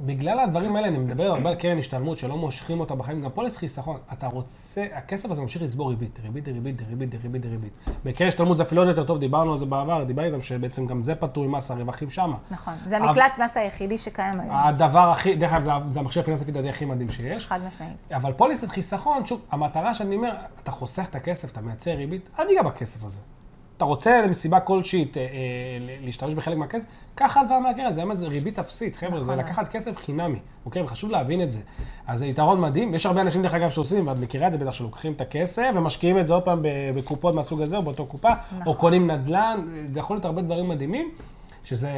בגלל 0.01 0.39
הדברים 0.39 0.77
האלה, 0.77 0.89
אני 0.89 0.99
מדבר 0.99 1.25
הרבה 1.25 1.51
על 1.51 1.55
קרן 1.55 1.79
השתלמות 1.79 2.19
שלא 2.19 2.37
מושכים 2.37 2.81
אותה 2.81 2.95
בחיים, 2.95 3.23
גם 3.23 3.31
פוליס 3.31 3.57
חיסכון. 3.57 3.97
אתה 4.13 4.27
רוצה, 4.27 4.87
הכסף 4.93 5.31
הזה 5.31 5.43
ממשיך 5.43 5.63
לצבור 5.63 5.91
ריבית, 5.91 6.19
ריבית, 6.23 6.49
ריבית, 6.49 6.83
ריבית, 6.89 7.15
ריבית, 7.23 7.47
ריבית. 7.47 7.73
בקרן 8.05 8.29
השתלמות 8.29 8.57
זה 8.57 8.63
אפילו 8.63 8.81
עוד 8.83 8.89
יותר 8.89 9.05
טוב, 9.05 9.19
דיברנו 9.19 9.53
על 9.53 9.59
זה 9.59 9.67
בעבר, 9.67 10.05
דיברתי 10.05 10.29
איתם 10.29 10.41
שבעצם 10.41 10.87
גם 10.87 11.03
זה 11.03 11.15
פטור 11.15 11.49
ממס 11.49 11.71
הרווחים 11.71 12.11
שמה. 12.11 12.37
נכון, 12.51 12.75
זה 12.87 12.97
המקלט 12.97 13.33
מס 13.45 13.57
היחידי 13.57 13.99
שקיים 13.99 14.41
היום. 14.41 14.57
הדבר 14.57 15.11
הכי, 15.11 15.37
דרך 15.37 15.53
אגב, 15.53 15.93
זה, 15.93 16.01
המכשיר 16.01 16.23
הפיננסי 16.23 16.45
לפי 16.45 16.53
דעתי 16.53 16.69
הכי 16.69 16.85
מדהים 16.85 17.11
שיש. 17.11 17.47
חד 17.47 17.61
משמעית. 17.67 17.97
אבל 18.13 18.33
פוליסת 18.33 18.69
חיסכון, 18.69 19.27
שוב, 19.27 19.41
המטרה 19.51 19.95
שאני 19.95 20.17
אומר, 20.17 20.35
אתה 20.63 20.71
חוסך 20.71 21.07
את 21.11 21.15
הכסף, 21.15 21.53
אתה 21.53 21.61
מייצר 21.61 21.91
ריבית, 21.91 22.29
אל 22.39 22.47
תיגע 22.47 22.63
בכסף 22.63 23.05
הזה. 23.05 23.21
אתה 23.77 23.85
רוצה 23.85 24.23
למסיבה 24.23 24.61
כלשהי 24.61 25.07
אה, 25.17 25.21
אה, 25.21 25.27
להשתמש 26.05 26.35
בחלק 26.35 26.57
מהכסף, 26.57 26.85
קח 27.15 27.37
הלוואה 27.37 27.61
מהקרן, 27.61 27.93
זה 27.93 28.01
היום 28.01 28.11
איזה 28.11 28.29
ריבית 28.29 28.59
אפסית, 28.59 28.97
חבר'ה, 28.97 29.21
זה 29.21 29.33
נכון. 29.33 29.45
לקחת 29.45 29.69
כסף 29.69 29.97
חינמי, 29.97 30.39
אוקיי? 30.67 30.83
וחשוב 30.83 31.11
להבין 31.11 31.43
את 31.43 31.53
זה. 31.53 31.61
אז 32.07 32.19
זה 32.19 32.27
יתרון 32.27 32.61
מדהים, 32.61 32.95
יש 32.95 33.07
הרבה 33.07 33.21
אנשים 33.21 33.43
דרך 33.43 33.55
אגב 33.55 33.71
שעושים, 33.71 34.07
ואת 34.07 34.17
מכירה 34.17 34.47
את 34.47 34.53
זה 34.53 34.59
בטח, 34.59 34.73
שלוקחים 34.73 35.13
את 35.13 35.21
הכסף 35.21 35.71
ומשקיעים 35.75 36.19
את 36.19 36.27
זה 36.27 36.35
עוד 36.35 36.43
פעם 36.43 36.63
בקופות 36.95 37.35
מהסוג 37.35 37.63
הזה, 37.63 37.77
או 37.77 37.83
באותו 37.83 38.07
קופה, 38.07 38.29
או 38.29 38.35
נכון. 38.61 38.75
קונים 38.75 39.11
נדל"ן, 39.11 39.65
זה 39.93 40.01
יכול 40.01 40.17
להיות 40.17 40.25
הרבה 40.25 40.43
דברים 40.43 40.69
מדהימים. 40.69 41.11
שזה 41.67 41.91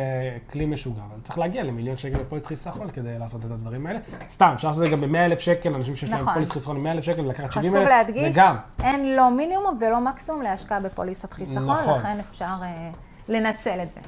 כלי 0.50 0.66
משוגע, 0.66 1.02
אבל 1.10 1.20
צריך 1.22 1.38
להגיע 1.38 1.62
למיליון 1.62 1.96
שקל 1.96 2.18
בפוליס 2.18 2.46
חיסכון 2.46 2.90
כדי 2.90 3.18
לעשות 3.18 3.44
את 3.44 3.50
הדברים 3.50 3.86
האלה. 3.86 3.98
סתם, 4.30 4.50
אפשר 4.54 4.68
לעשות 4.68 4.82
את 4.82 4.88
זה 4.88 4.96
גם 4.96 5.00
ב-100 5.00 5.16
אלף 5.18 5.38
שקל, 5.38 5.74
אנשים 5.74 5.94
שיש 5.94 6.10
להם 6.10 6.20
נכון. 6.20 6.34
פוליס 6.34 6.50
חיסכון 6.50 6.76
עם 6.76 6.82
100 6.82 6.92
אלף 6.92 7.04
שקל 7.04 7.20
ולקחת 7.20 7.52
70 7.52 7.64
חשוב 7.64 7.76
אלף, 7.76 7.88
להדגיש, 7.88 8.34
זה 8.34 8.40
גם. 8.40 8.56
אין 8.82 9.16
לא 9.16 9.30
מינימום 9.30 9.78
ולא 9.80 10.00
מקסימום 10.00 10.42
להשקעה 10.42 10.80
בפוליסת 10.80 11.32
חיסכון, 11.32 11.62
נכון. 11.62 11.98
לכן 11.98 12.18
אפשר 12.30 12.54
אה, 12.62 12.90
לנצל 13.28 13.82
את 13.82 13.88
זה. 13.94 14.00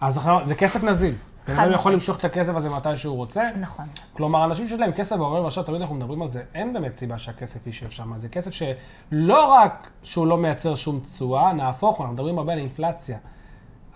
אז 0.00 0.20
זה 0.44 0.54
כסף 0.54 0.84
נזיל. 0.84 1.14
בן 1.48 1.58
אדם 1.58 1.72
יכול. 1.72 1.92
למשוך 1.92 2.18
את 2.18 2.24
הכסף 2.24 2.52
הזה 2.54 2.68
מתי 2.68 2.96
שהוא 2.96 3.16
רוצה. 3.16 3.44
נכון. 3.60 3.84
כלומר, 4.12 4.44
אנשים 4.44 4.68
שיש 4.68 4.80
להם 4.80 4.92
כסף 4.92 5.16
בעורר 5.16 5.42
ועכשיו, 5.42 5.64
תמיד 5.64 5.80
אנחנו 5.80 5.94
מדברים 5.94 6.22
על 6.22 6.28
זה, 6.28 6.42
אין 6.54 6.72
באמת 6.72 6.96
סיבה 6.96 7.18
שהכסף 7.18 7.66
יישב 7.66 7.90
שם. 7.90 8.12
זה 8.18 8.28
כסף 8.28 8.50
שלא 8.50 9.44
רק 9.44 9.90
שהוא 10.02 10.26
לא 10.26 10.36
מייצר 10.36 10.74
שום 10.74 11.00
תשואה, 11.00 11.52
נהפוך 11.52 11.96
הוא, 11.96 12.04
אנחנו 12.04 12.14
מדברים 12.14 12.38
הרבה 12.38 12.52
על 12.52 12.58
אינפלציה. 12.58 13.18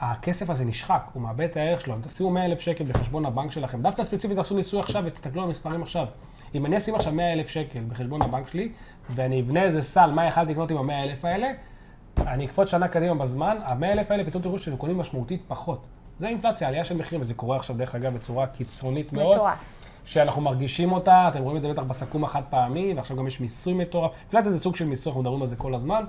הכסף 0.03 0.51
הזה 0.51 0.65
נשחק, 0.65 1.03
הוא 1.13 1.23
מאבד 1.23 1.45
את 1.45 1.57
הערך 1.57 1.81
שלו. 1.81 1.95
אם 1.95 2.01
תשימו 2.01 2.31
100 2.31 2.45
אלף 2.45 2.61
שקל 2.61 2.85
בחשבון 2.85 3.27
הבנק 3.27 3.51
שלכם, 3.51 3.83
דווקא 3.83 4.05
ספציפית 4.05 4.37
תעשו 4.37 4.57
ניסוי 4.57 4.81
עכשיו 4.81 5.03
ותסתכלו 5.07 5.43
על 5.43 5.49
המספרים 5.49 5.83
עכשיו. 5.83 6.07
אם 6.55 6.67
אני 6.67 6.77
אשים 6.77 6.95
עכשיו 6.95 7.13
100 7.13 7.33
אלף 7.33 7.49
שקל 7.49 7.81
בחשבון 7.89 8.23
הבנק 8.23 8.49
שלי, 8.49 8.73
ואני 9.11 9.41
אבנה 9.41 9.63
איזה 9.63 9.83
סל, 9.83 10.11
מה 10.11 10.27
יכלתי 10.27 10.53
לקנות 10.53 10.71
עם 10.71 10.91
ה-100 10.91 11.05
אלף 11.05 11.25
האלה, 11.25 11.53
אני 12.27 12.47
אקפוץ 12.47 12.71
שנה 12.71 12.89
קדימה 12.89 13.15
בזמן, 13.15 13.57
ה-100 13.65 13.85
אלף 13.85 14.11
האלה 14.11 14.25
פתאום 14.25 14.43
תראו 14.43 14.59
שהם 14.59 14.77
קונים 14.77 14.99
משמעותית 14.99 15.43
פחות. 15.49 15.87
זה 16.19 16.29
אינפלציה, 16.29 16.69
עלייה 16.69 16.85
של 16.85 16.97
מחירים, 16.97 17.21
וזה 17.21 17.35
קורה 17.35 17.57
עכשיו, 17.57 17.77
דרך 17.77 17.95
אגב, 17.95 18.15
בצורה 18.15 18.47
קיצונית 18.47 19.13
מאוד. 19.13 19.35
מטורף. 19.37 19.85
שאנחנו 20.05 20.43
מרגישים 20.43 20.93
אותה, 20.93 21.29
אתם 21.29 21.43
רואים 21.43 21.57
את 21.57 21.63
זה 21.63 21.69
בטח 21.73 21.83
בסכו"ם 21.83 22.25
החד 22.25 22.43
פעמי, 22.51 22.95
ועכשיו 22.97 23.17
גם 23.17 23.27
יש 23.27 23.41
מיסוי 23.41 23.75
מטורף. 23.75 24.11
אינפלציה 24.21 24.53
זה 24.53 24.59
סוג 24.59 24.77
של 24.77 24.87
מיסוי, 24.87 25.11
אנחנו 25.11 25.21
מדברים 25.23 25.43
על 25.43 25.49
זה 25.49 25.57
כל 25.57 25.75
הזמן. 25.75 26.05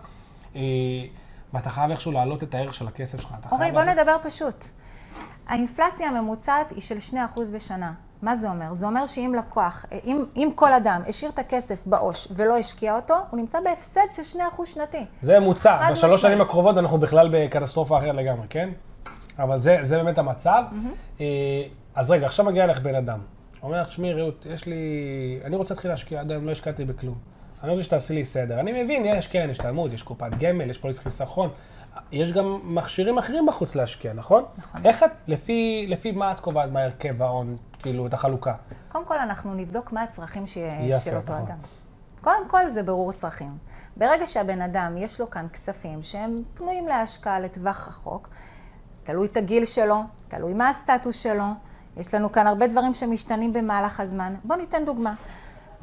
ואתה 1.53 1.69
חייב 1.69 1.91
איכשהו 1.91 2.11
להעלות 2.11 2.43
את 2.43 2.55
הערך 2.55 2.73
של 2.73 2.87
הכסף 2.87 3.19
שלך. 3.21 3.31
אורי, 3.51 3.61
חייב 3.61 3.73
בוא 3.73 3.81
לעשות- 3.83 3.97
נדבר 3.99 4.15
פשוט. 4.23 4.65
האינפלציה 5.47 6.07
הממוצעת 6.07 6.71
היא 6.71 6.81
של 6.81 6.99
2% 6.99 7.15
בשנה. 7.53 7.93
מה 8.21 8.35
זה 8.35 8.49
אומר? 8.49 8.73
זה 8.73 8.85
אומר 8.85 9.05
שאם 9.05 9.35
לקוח, 9.37 9.85
אם, 10.05 10.25
אם 10.35 10.49
כל 10.55 10.73
אדם 10.73 11.01
השאיר 11.07 11.31
את 11.31 11.39
הכסף 11.39 11.87
בעו"ש 11.87 12.27
ולא 12.35 12.57
השקיע 12.57 12.95
אותו, 12.95 13.13
הוא 13.29 13.39
נמצא 13.39 13.59
בהפסד 13.63 14.01
של 14.11 14.21
2% 14.23 14.65
שנתי. 14.65 15.05
זה 15.21 15.39
מוצע, 15.39 15.77
חד 15.77 15.91
בשלוש. 15.91 16.21
שנים 16.21 16.41
הקרובות 16.41 16.77
אנחנו 16.77 16.97
בכלל 16.97 17.29
בקטסטרופה 17.31 17.97
אחרת 17.97 18.15
לגמרי, 18.17 18.47
כן? 18.49 18.69
אבל 19.39 19.59
זה, 19.59 19.77
זה 19.81 19.97
באמת 20.03 20.17
המצב. 20.17 20.63
אה, 21.19 21.25
אז 21.95 22.11
רגע, 22.11 22.25
עכשיו 22.25 22.45
מגיע 22.45 22.65
לך 22.67 22.79
בן 22.79 22.95
אדם. 22.95 23.19
אומר 23.63 23.81
לך, 23.81 23.87
תשמעי, 23.87 24.13
רעות, 24.13 24.45
יש 24.49 24.65
לי... 24.65 24.75
אני 25.43 25.55
רוצה 25.55 25.73
להתחיל 25.73 25.91
להשקיע, 25.91 26.19
עד 26.19 26.31
היום 26.31 26.45
לא 26.45 26.51
השקעתי 26.51 26.85
בכלום. 26.85 27.15
אני 27.63 27.71
רוצה 27.71 27.83
שתעשי 27.83 28.13
לי 28.13 28.25
סדר. 28.25 28.59
אני 28.59 28.83
מבין, 28.83 29.05
יש 29.05 29.27
קרן 29.27 29.49
השתלמות, 29.49 29.91
יש 29.91 30.03
קופת 30.03 30.31
גמל, 30.39 30.69
יש 30.69 30.77
פוליס 30.77 30.99
חיסכון. 30.99 31.49
יש 32.11 32.31
גם 32.31 32.59
מכשירים 32.63 33.17
אחרים 33.17 33.45
בחוץ 33.45 33.75
להשקיע, 33.75 34.13
נכון? 34.13 34.43
נכון. 34.57 34.81
איך 34.85 35.03
את, 35.03 35.11
לפי, 35.27 35.85
לפי 35.87 36.11
מה 36.11 36.31
את 36.31 36.39
קובעת 36.39 36.71
בהרכב 36.71 37.21
ההון, 37.21 37.57
כאילו, 37.79 38.07
את 38.07 38.13
החלוקה? 38.13 38.53
קודם 38.89 39.05
כל, 39.05 39.19
אנחנו 39.19 39.53
נבדוק 39.53 39.91
מה 39.91 40.03
הצרכים 40.03 40.45
ש... 40.45 40.57
יפה, 40.57 40.99
של 40.99 41.15
אותו 41.15 41.33
נכון. 41.33 41.45
אדם. 41.45 41.57
קודם 42.21 42.47
כל, 42.47 42.69
זה 42.69 42.83
ברור 42.83 43.11
צרכים. 43.11 43.57
ברגע 43.97 44.27
שהבן 44.27 44.61
אדם, 44.61 44.97
יש 44.97 45.19
לו 45.19 45.29
כאן 45.29 45.47
כספים 45.53 46.03
שהם 46.03 46.43
פנויים 46.53 46.87
להשקעה 46.87 47.39
לטווח 47.39 47.87
רחוק, 47.87 48.29
תלוי 49.03 49.27
את 49.27 49.37
הגיל 49.37 49.65
שלו, 49.65 50.03
תלוי 50.27 50.53
מה 50.53 50.69
הסטטוס 50.69 51.15
שלו, 51.23 51.45
יש 51.97 52.13
לנו 52.13 52.31
כאן 52.31 52.47
הרבה 52.47 52.67
דברים 52.67 52.93
שמשתנים 52.93 53.53
במהלך 53.53 53.99
הזמן. 53.99 54.35
בואו 54.43 54.59
ניתן 54.59 54.85
דוגמה. 54.85 55.13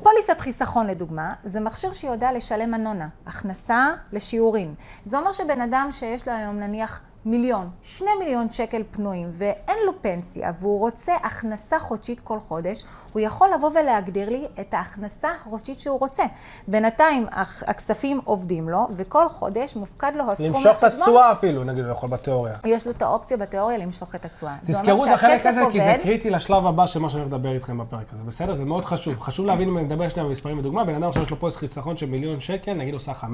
פוליסת 0.02 0.40
חיסכון 0.40 0.86
לדוגמה, 0.86 1.34
זה 1.44 1.60
מכשיר 1.60 1.92
שיודע 1.92 2.32
לשלם 2.32 2.74
אנונה, 2.74 3.08
הכנסה 3.26 3.90
לשיעורין. 4.12 4.74
זה 5.06 5.18
אומר 5.18 5.32
שבן 5.32 5.60
אדם 5.60 5.88
שיש 5.90 6.28
לו 6.28 6.34
היום 6.34 6.56
נניח 6.56 7.00
מיליון, 7.24 7.70
שני 7.82 8.10
מיליון 8.18 8.50
שקל 8.50 8.82
פנויים 8.90 9.28
ואין 9.32 9.76
לו 9.86 9.92
פנסיה 10.02 10.52
והוא 10.60 10.78
רוצה 10.80 11.14
הכנסה 11.22 11.78
חודשית 11.78 12.20
כל 12.20 12.38
חודש, 12.40 12.82
הוא 13.12 13.20
יכול 13.20 13.48
לבוא 13.54 13.70
ולהגדיר 13.70 14.28
לי 14.28 14.46
את 14.60 14.74
ההכנסה 14.74 15.28
החודשית 15.40 15.80
שהוא 15.80 15.98
רוצה. 15.98 16.22
בינתיים 16.68 17.26
הכ- 17.30 17.36
הכספים 17.66 18.20
עובדים 18.24 18.68
לו 18.68 18.88
וכל 18.96 19.28
חודש 19.28 19.76
מופקד 19.76 20.12
לו 20.14 20.30
הסכום 20.32 20.46
למשוך 20.46 20.78
את. 20.78 20.84
התשואה 20.84 21.32
אפילו, 21.32 21.64
נגיד, 21.64 21.84
הוא 21.84 21.92
יכול 21.92 22.08
בתיאוריה. 22.08 22.54
יש 22.64 22.86
לו 22.86 22.92
את 22.92 23.02
האופציה 23.02 23.36
בתיאוריה 23.36 23.78
למשוך 23.78 24.14
את 24.14 24.24
התשואה. 24.24 24.56
תזכרו 24.66 25.04
את 25.04 25.10
החלק 25.10 25.46
הזה, 25.46 25.60
כי 25.72 25.80
זה. 25.80 25.94
קריטי 26.02 26.30
לשלב 26.30 26.66
הבא 26.66 26.86
של 26.86 27.00
מה 27.00 27.10
שאני 27.10 27.22
הולך 27.22 27.34
לדבר 27.34 27.52
איתכם 27.54 27.78
בפרק 27.78 28.06
הזה, 28.12 28.22
בסדר? 28.22 28.54
זה 28.54 28.64
מאוד 28.64 28.84
חשוב. 28.84 29.20
חשוב 29.20 29.46
להבין 29.46 29.68
אם 29.68 29.76
אני 29.78 29.84
מדבר 29.86 30.08
שנייה 30.08 30.28
במספרים 30.28 30.58
לדוגמה, 30.58 30.84
בן 30.84 30.94
אדם 30.94 31.08
עכשיו 31.08 31.22
יש 31.22 31.30
לו 31.30 31.38
פוליס 31.40 31.56
חיסכון 31.56 31.96
של 31.96 32.06
מיליון 32.06 32.40
שקל, 32.40 32.72
נגיד 32.74 32.94
עושה 32.94 33.12
5% 33.12 33.24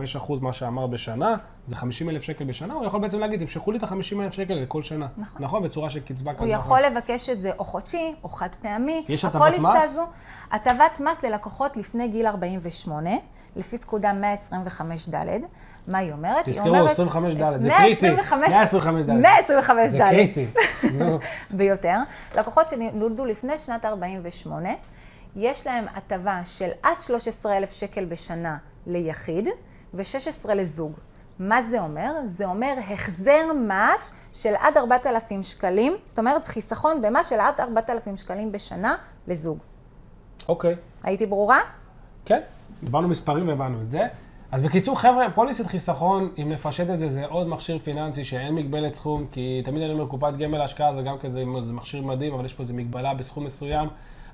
מה 0.40 0.52
שאמר 0.52 0.86
בשנה, 0.86 1.34
זה 1.66 1.76
50 1.76 2.10
אלף 2.10 2.22
שקל 2.22 2.44
בשנה, 2.44 2.74
הוא 2.74 2.84
יכול 2.86 3.00
בעצם 3.00 3.18
להגיד, 3.18 3.40
תמשכו 3.40 3.72
לי 3.76 3.86
את 3.86 3.92
ה-50 3.92 4.22
אלף 4.22 4.32
שקל 4.32 4.54
לכל 4.54 4.82
שנה. 4.82 5.06
נכון. 5.16 5.42
נכון? 5.42 5.62
בצורה 5.62 5.90
של 5.90 6.00
קצבה 6.00 6.32
כזאת. 6.32 6.44
הוא 6.44 6.54
יכול 6.54 6.80
לבקש 6.80 7.30
את 7.30 7.40
זה 7.40 7.50
או 7.58 7.64
חודשי 7.64 8.14
או 8.24 8.28
חד 8.28 8.48
פעמי. 8.62 9.04
יש 9.08 9.24
הטבת 9.24 9.58
מס? 9.58 9.64
הזו, 9.82 10.06
הטבת 10.52 11.00
מס 11.00 11.24
ללקוחות 11.24 11.76
לפני 11.76 12.08
גיל 12.08 12.26
48, 12.26 13.10
לפי 13.56 13.78
פקודה 13.78 14.12
125 14.12 15.08
ד', 15.08 15.26
מה 15.88 15.98
היא 15.98 16.12
אומרת? 16.12 16.46
היא 16.46 16.54
תזכרו, 16.54 16.68
אומרת- 16.68 16.90
25 16.90 17.34
ד', 17.34 17.62
זה 17.62 17.70
קריטי. 17.78 18.10
125 18.10 18.50
125 18.50 19.06
ד'. 19.06 19.10
125 19.10 19.90
זה 19.90 19.98
ד'. 19.98 20.02
קריטי. 20.10 20.46
נו. 20.98 21.18
ביותר. 21.50 21.96
לקוחות 22.38 22.68
שנולדו 22.68 23.24
לפני 23.24 23.58
שנת 23.58 23.84
48, 23.84 24.68
יש 25.36 25.66
להם 25.66 25.84
הטבה 25.94 26.40
של 26.44 26.68
עד 26.82 26.94
13,000 27.06 27.72
שקל 27.72 28.04
בשנה 28.04 28.56
ליחיד 28.86 29.48
ו-16 29.94 30.54
לזוג. 30.54 30.92
מה 31.38 31.62
זה 31.62 31.80
אומר? 31.80 32.12
זה 32.24 32.46
אומר 32.46 32.74
החזר 32.92 33.52
מס 33.68 34.14
של 34.32 34.54
עד 34.58 34.76
4,000 34.76 35.42
שקלים, 35.42 35.96
זאת 36.06 36.18
אומרת 36.18 36.46
חיסכון 36.46 37.02
במס 37.02 37.28
של 37.28 37.40
עד 37.40 37.60
4,000 37.60 38.16
שקלים 38.16 38.52
בשנה 38.52 38.94
לזוג. 39.28 39.58
אוקיי. 40.48 40.74
הייתי 41.02 41.26
ברורה? 41.26 41.58
כן, 42.24 42.40
דיברנו 42.82 43.08
מספרים 43.08 43.48
והבנו 43.48 43.80
את 43.82 43.90
זה. 43.90 44.00
אז 44.52 44.62
בקיצור, 44.62 45.00
חבר'ה, 45.00 45.30
פוליסת 45.30 45.66
חיסכון, 45.66 46.30
אם 46.42 46.52
נפשט 46.52 46.90
את 46.90 46.98
זה, 46.98 47.08
זה 47.08 47.26
עוד 47.26 47.48
מכשיר 47.48 47.78
פיננסי 47.78 48.24
שאין 48.24 48.54
מגבלת 48.54 48.94
סכום, 48.94 49.26
כי 49.32 49.62
תמיד 49.64 49.82
אני 49.82 49.92
אומר, 49.92 50.06
קופת 50.06 50.36
גמל 50.36 50.58
להשקעה 50.58 50.94
זה 50.94 51.02
גם 51.02 51.18
כזה, 51.18 51.44
זה 51.60 51.72
מכשיר 51.72 52.02
מדהים, 52.02 52.34
אבל 52.34 52.44
יש 52.44 52.54
פה 52.54 52.62
איזו 52.62 52.74
מגבלה 52.74 53.14
בסכום 53.14 53.44
מסוים. 53.44 53.88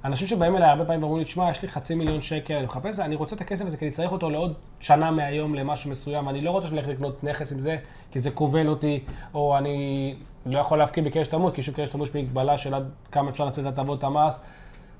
אנשים 0.04 0.28
שבאים 0.28 0.56
אליי 0.56 0.68
הרבה 0.68 0.84
פעמים 0.84 1.02
ואומרים 1.02 1.18
לי, 1.18 1.24
תשמע, 1.24 1.50
יש 1.50 1.62
לי 1.62 1.68
חצי 1.68 1.94
מיליון 1.94 2.22
שקל, 2.22 2.54
אני 2.54 2.64
מחפש, 2.64 2.98
אני 2.98 3.14
רוצה 3.14 3.36
את 3.36 3.40
הכסף 3.40 3.66
הזה 3.66 3.76
כי 3.76 3.84
אני 3.84 3.92
צריך 3.92 4.12
אותו 4.12 4.30
לעוד 4.30 4.54
שנה 4.80 5.10
מהיום 5.10 5.54
למשהו 5.54 5.90
מסוים, 5.90 6.28
אני 6.28 6.40
לא 6.40 6.50
רוצה 6.50 6.66
שאני 6.66 6.80
אלך 6.80 6.88
לקנות 6.88 7.24
נכס 7.24 7.52
עם 7.52 7.60
זה, 7.60 7.76
כי 8.12 8.18
זה 8.18 8.30
כובל 8.30 8.68
אותי, 8.68 9.04
או 9.34 9.58
אני 9.58 10.14
לא 10.46 10.58
יכול 10.58 10.78
להפקיד 10.78 11.04
בקרן 11.04 11.22
השתלמות, 11.22 11.54
כי 11.54 11.62
שוב 11.62 11.74
קרן 11.74 11.84
השתלמות 11.84 12.14
מגבלה 12.14 12.58
של 12.58 12.74
עד 12.74 12.90
כמה 13.12 13.30
אפשר 13.30 13.44
לנצל 13.44 13.60
את 13.60 13.66
הטבות 13.66 14.04
המס. 14.04 14.40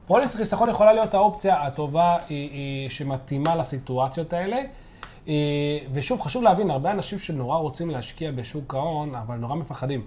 פוליס 0.07 0.35
חיסכון 0.35 0.71
יכולה 0.71 0.93
להיות 0.93 1.15
האופציה 1.15 1.63
הטובה 1.63 2.17
היא, 2.29 2.51
היא, 2.51 2.89
שמתאימה 2.89 3.57
לסיטואציות 3.57 4.33
האלה. 4.33 4.57
אה, 5.29 5.35
ושוב, 5.93 6.21
חשוב 6.21 6.43
להבין, 6.43 6.71
הרבה 6.71 6.91
אנשים 6.91 7.19
שנורא 7.19 7.57
רוצים 7.57 7.91
להשקיע 7.91 8.31
בשוק 8.33 8.75
ההון, 8.75 9.15
אבל 9.15 9.37
נורא 9.37 9.55
מפחדים. 9.55 10.05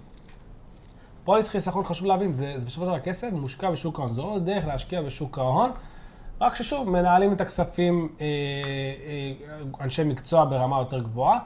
פוליס 1.26 1.48
חיסכון, 1.48 1.84
חשוב 1.84 2.06
להבין, 2.06 2.32
זה, 2.32 2.52
זה 2.56 2.66
בסופו 2.66 2.84
של 2.84 2.90
דבר 2.90 2.98
כסף 2.98 3.28
מושקע 3.32 3.70
בשוק 3.70 3.98
ההון. 3.98 4.12
זו 4.12 4.22
עוד 4.22 4.46
דרך 4.46 4.66
להשקיע 4.66 5.02
בשוק 5.02 5.38
ההון, 5.38 5.70
רק 6.40 6.54
ששוב, 6.54 6.90
מנהלים 6.90 7.32
את 7.32 7.40
הכספים 7.40 8.08
אה, 8.20 8.26
אה, 8.26 9.84
אנשי 9.84 10.04
מקצוע 10.04 10.44
ברמה 10.44 10.78
יותר 10.78 11.00
גבוהה. 11.00 11.38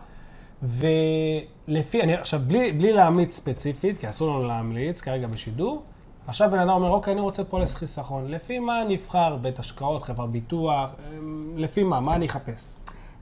ולפי, 0.62 2.02
אני 2.02 2.14
עכשיו, 2.14 2.40
בלי, 2.46 2.72
בלי 2.72 2.92
להמליץ 2.92 3.36
ספציפית, 3.36 3.98
כי 3.98 4.08
אסור 4.08 4.28
לנו 4.28 4.48
להמליץ 4.48 5.00
כרגע 5.00 5.26
בשידור, 5.26 5.82
עכשיו 6.26 6.50
בן 6.50 6.58
אדם 6.58 6.70
אומר, 6.70 6.90
אוקיי, 6.90 7.12
אני 7.12 7.20
רוצה 7.20 7.44
פוליס 7.44 7.74
חיסכון. 7.74 8.30
לפי 8.30 8.58
מה 8.58 8.84
נבחר 8.88 9.36
בית 9.36 9.58
השקעות, 9.58 10.02
חברת 10.02 10.30
ביטוח, 10.30 10.90
אה, 10.90 11.18
לפי 11.56 11.82
מה? 11.82 12.00
מה 12.00 12.14
אני 12.14 12.26
אחפש? 12.26 12.74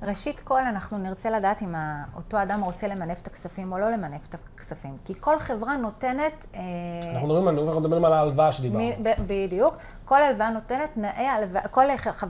ראשית 0.02 0.40
כל, 0.40 0.60
אנחנו 0.60 0.98
נרצה 0.98 1.30
לדעת 1.30 1.62
אם 1.62 1.74
אותו 2.16 2.42
אדם 2.42 2.60
רוצה 2.60 2.88
למנף 2.88 3.20
את 3.22 3.26
הכספים 3.26 3.72
או 3.72 3.78
לא 3.78 3.90
למנף 3.90 4.26
את 4.28 4.34
הכספים. 4.34 4.96
כי 5.04 5.14
כל 5.20 5.38
חברה 5.38 5.76
נותנת... 5.76 6.46
אה, 6.54 6.60
אנחנו 7.12 7.28
מדברים, 7.28 7.48
אנחנו 7.48 7.80
מדברים 7.80 8.04
על 8.04 8.12
ההלוואה 8.12 8.52
שדיברנו. 8.52 8.84
בדיוק. 9.26 9.76
כל 10.04 10.22
הלוואה 10.22 10.50
נותנת 10.50 10.90
תנאי 10.94 11.26
הלוואה, 11.26 11.68
כל 11.68 11.84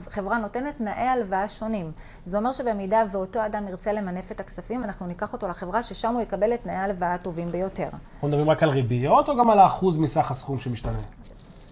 חברה 0.09 0.37
נותנת 0.37 0.77
תנאי 0.77 1.07
הלוואה 1.07 1.47
שונים. 1.47 1.91
זה 2.25 2.37
אומר 2.37 2.51
שבמידה 2.51 3.03
ואותו 3.11 3.45
אדם 3.45 3.67
ירצה 3.67 3.93
למנף 3.93 4.31
את 4.31 4.39
הכספים, 4.39 4.83
אנחנו 4.83 5.07
ניקח 5.07 5.33
אותו 5.33 5.47
לחברה 5.47 5.83
ששם 5.83 6.13
הוא 6.13 6.21
יקבל 6.21 6.53
את 6.53 6.63
תנאי 6.63 6.75
ההלוואה 6.75 7.13
הטובים 7.13 7.51
ביותר. 7.51 7.89
אנחנו 8.13 8.27
מדברים 8.27 8.49
רק 8.49 8.63
על 8.63 8.69
ריביות 8.69 9.29
או 9.29 9.37
גם 9.37 9.49
על 9.49 9.59
האחוז 9.59 9.97
מסך 9.97 10.31
הסכום 10.31 10.59
שמשתנה? 10.59 10.99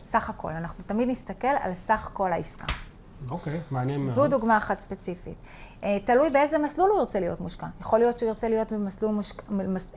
סך 0.02 0.30
הכל. 0.30 0.52
אנחנו 0.52 0.84
תמיד 0.88 1.10
נסתכל 1.10 1.48
על 1.62 1.74
סך 1.74 2.10
כל 2.14 2.34
העסקה. 2.34 2.66
אוקיי, 3.30 3.60
מעניין 3.72 4.02
מאוד. 4.02 4.14
זו 4.14 4.28
דוגמה 4.28 4.58
אחת 4.58 4.82
ספציפית. 4.82 5.38
אה, 5.84 5.98
תלוי 6.06 6.30
באיזה 6.30 6.58
מסלול 6.58 6.90
הוא 6.90 7.00
ירצה 7.00 7.20
להיות 7.20 7.42
מושקע. 7.42 7.68
יכול 7.82 8.00
להיות 8.00 8.20
שהוא 8.20 8.30
ירצה 8.30 8.50
להיות 8.50 8.72
במסלול 8.72 9.12
מושקע, 9.12 9.44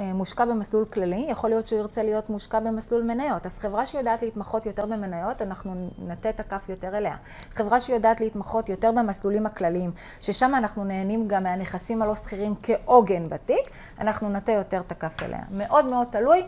אה, 0.00 0.12
מושקע 0.12 0.44
במסלול 0.44 0.84
כללי, 0.84 1.26
יכול 1.28 1.50
להיות 1.50 1.68
שהוא 1.68 1.78
ירצה 1.78 2.02
להיות 2.02 2.30
מושקע 2.30 2.60
במסלול 2.60 3.02
מניות. 3.02 3.46
אז 3.46 3.58
חברה 3.58 3.86
שיודעת 3.86 4.22
להתמחות 4.22 4.66
יותר 4.66 4.86
במניות, 4.86 5.42
אנחנו 5.42 5.88
נטה 5.98 6.30
את 6.30 6.40
הכף 6.40 6.68
יותר 6.68 6.98
אליה. 6.98 7.16
חברה 7.54 7.80
שיודעת 7.80 8.20
להתמחות 8.20 8.68
יותר 8.68 8.92
במסלולים 8.92 9.46
הכלליים, 9.46 9.90
ששם 10.20 10.54
אנחנו 10.54 10.84
נהנים 10.84 11.28
גם 11.28 11.42
מהנכסים 11.42 12.02
הלא 12.02 12.14
שכירים 12.14 12.54
כעוגן 12.62 13.28
בתיק, 13.28 13.70
אנחנו 13.98 14.28
נטה 14.28 14.52
יותר 14.52 14.80
את 14.80 14.92
הכף 14.92 15.22
אליה. 15.22 15.40
מאוד 15.50 15.84
מאוד 15.84 16.06
תלוי. 16.10 16.42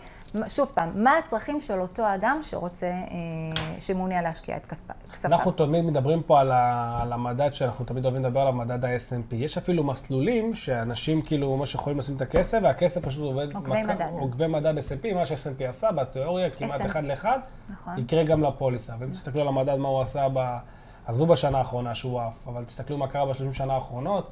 שוב 0.49 0.71
פעם, 0.75 1.05
מה 1.05 1.19
הצרכים 1.19 1.61
של 1.61 1.81
אותו 1.81 2.03
אדם 2.15 2.39
שרוצה, 2.43 2.87
אה, 2.87 3.81
שמעוניין 3.81 4.25
להשקיע 4.25 4.57
את 4.57 4.67
כספיו? 4.67 4.97
אנחנו 5.25 5.53
תמיד 5.53 5.85
מדברים 5.85 6.23
פה 6.23 6.41
על, 6.41 6.53
ה, 6.53 6.99
על 7.03 7.12
המדד 7.12 7.55
שאנחנו 7.55 7.85
תמיד 7.85 8.05
אוהבים 8.05 8.25
לדבר 8.25 8.41
עליו, 8.41 8.53
מדד 8.53 8.85
ה-S&P. 8.85 9.35
יש 9.35 9.59
אפילו 9.59 9.85
מסלולים 9.85 10.55
שאנשים 10.55 11.23
כאילו 11.23 11.57
ממש 11.57 11.75
יכולים 11.75 11.99
לשים 11.99 12.17
את 12.17 12.23
הכסף, 12.23 12.59
והכסף 12.62 13.01
פשוט 13.05 13.23
עובד... 13.23 13.55
עוקבי 13.55 13.83
מדד. 13.83 14.07
עוקבי 14.19 14.47
מדד 14.47 14.79
S&P, 14.79 15.15
מה 15.15 15.27
ש-S&P 15.27 15.65
עשה 15.69 15.93
בתיאוריה, 15.93 16.51
כמעט 16.51 16.87
אחד 16.87 17.05
לאחד, 17.05 17.39
נכון. 17.71 17.99
יקרה 17.99 18.25
גם 18.25 18.43
לפוליסה. 18.43 18.93
ואם 18.99 19.11
תסתכלו 19.11 19.41
על 19.41 19.49
המדד, 19.49 19.77
מה 19.77 19.89
הוא 19.89 20.03
עשה 20.03 20.29
ב... 20.35 20.57
עזבו 21.07 21.27
בשנה 21.27 21.59
האחרונה 21.59 21.95
שהוא 21.95 22.21
עף, 22.21 22.49
אבל 22.49 22.65
תסתכלו 22.65 22.99
מה 22.99 23.09
קרה 23.09 23.27
בשלושים 23.27 23.53
שנה 23.53 23.75
האחרונות. 23.75 24.31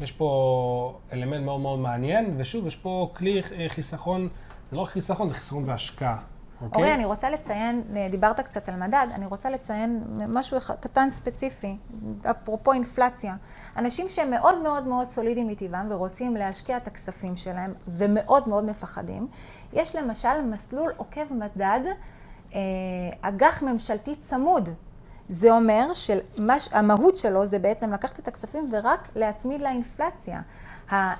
יש 0.00 0.12
פה 0.12 0.98
אלמנט 1.12 1.44
מאוד 1.44 1.60
מאוד 1.60 1.78
מעניין, 1.78 2.34
ושוב, 2.36 2.66
יש 2.66 2.76
פה 2.76 3.10
כלי 3.16 3.42
חיסכון. 3.68 4.28
זה 4.70 4.76
לא 4.76 4.82
רק 4.82 4.88
חיסכון, 4.88 5.28
זה 5.28 5.34
חיסכון 5.34 5.68
והשקעה. 5.68 6.16
אוקיי, 6.62 6.82
אורי, 6.82 6.94
אני 6.94 7.04
רוצה 7.04 7.30
לציין, 7.30 7.82
דיברת 8.10 8.40
קצת 8.40 8.68
על 8.68 8.76
מדד, 8.76 9.06
אני 9.14 9.26
רוצה 9.26 9.50
לציין 9.50 10.04
משהו 10.28 10.58
קטן 10.80 11.10
ספציפי, 11.10 11.76
אפרופו 12.30 12.72
אינפלציה. 12.72 13.34
אנשים 13.76 14.08
שהם 14.08 14.30
מאוד 14.30 14.62
מאוד 14.62 14.86
מאוד 14.86 15.10
סולידיים 15.10 15.48
מטבעם 15.48 15.86
ורוצים 15.90 16.36
להשקיע 16.36 16.76
את 16.76 16.86
הכספים 16.86 17.36
שלהם 17.36 17.74
ומאוד 17.88 18.48
מאוד 18.48 18.64
מפחדים, 18.64 19.28
יש 19.72 19.96
למשל 19.96 20.42
מסלול 20.42 20.92
עוקב 20.96 21.32
מדד, 21.34 21.80
אה, 22.54 22.60
אג"ח 23.20 23.62
ממשלתי 23.62 24.14
צמוד. 24.16 24.68
זה 25.28 25.50
אומר 25.50 25.92
שהמהות 25.94 27.16
שלו 27.16 27.46
זה 27.46 27.58
בעצם 27.58 27.92
לקחת 27.92 28.18
את 28.18 28.28
הכספים 28.28 28.68
ורק 28.72 29.08
להצמיד 29.16 29.60
לאינפלציה. 29.60 30.40
אה, 30.92 31.14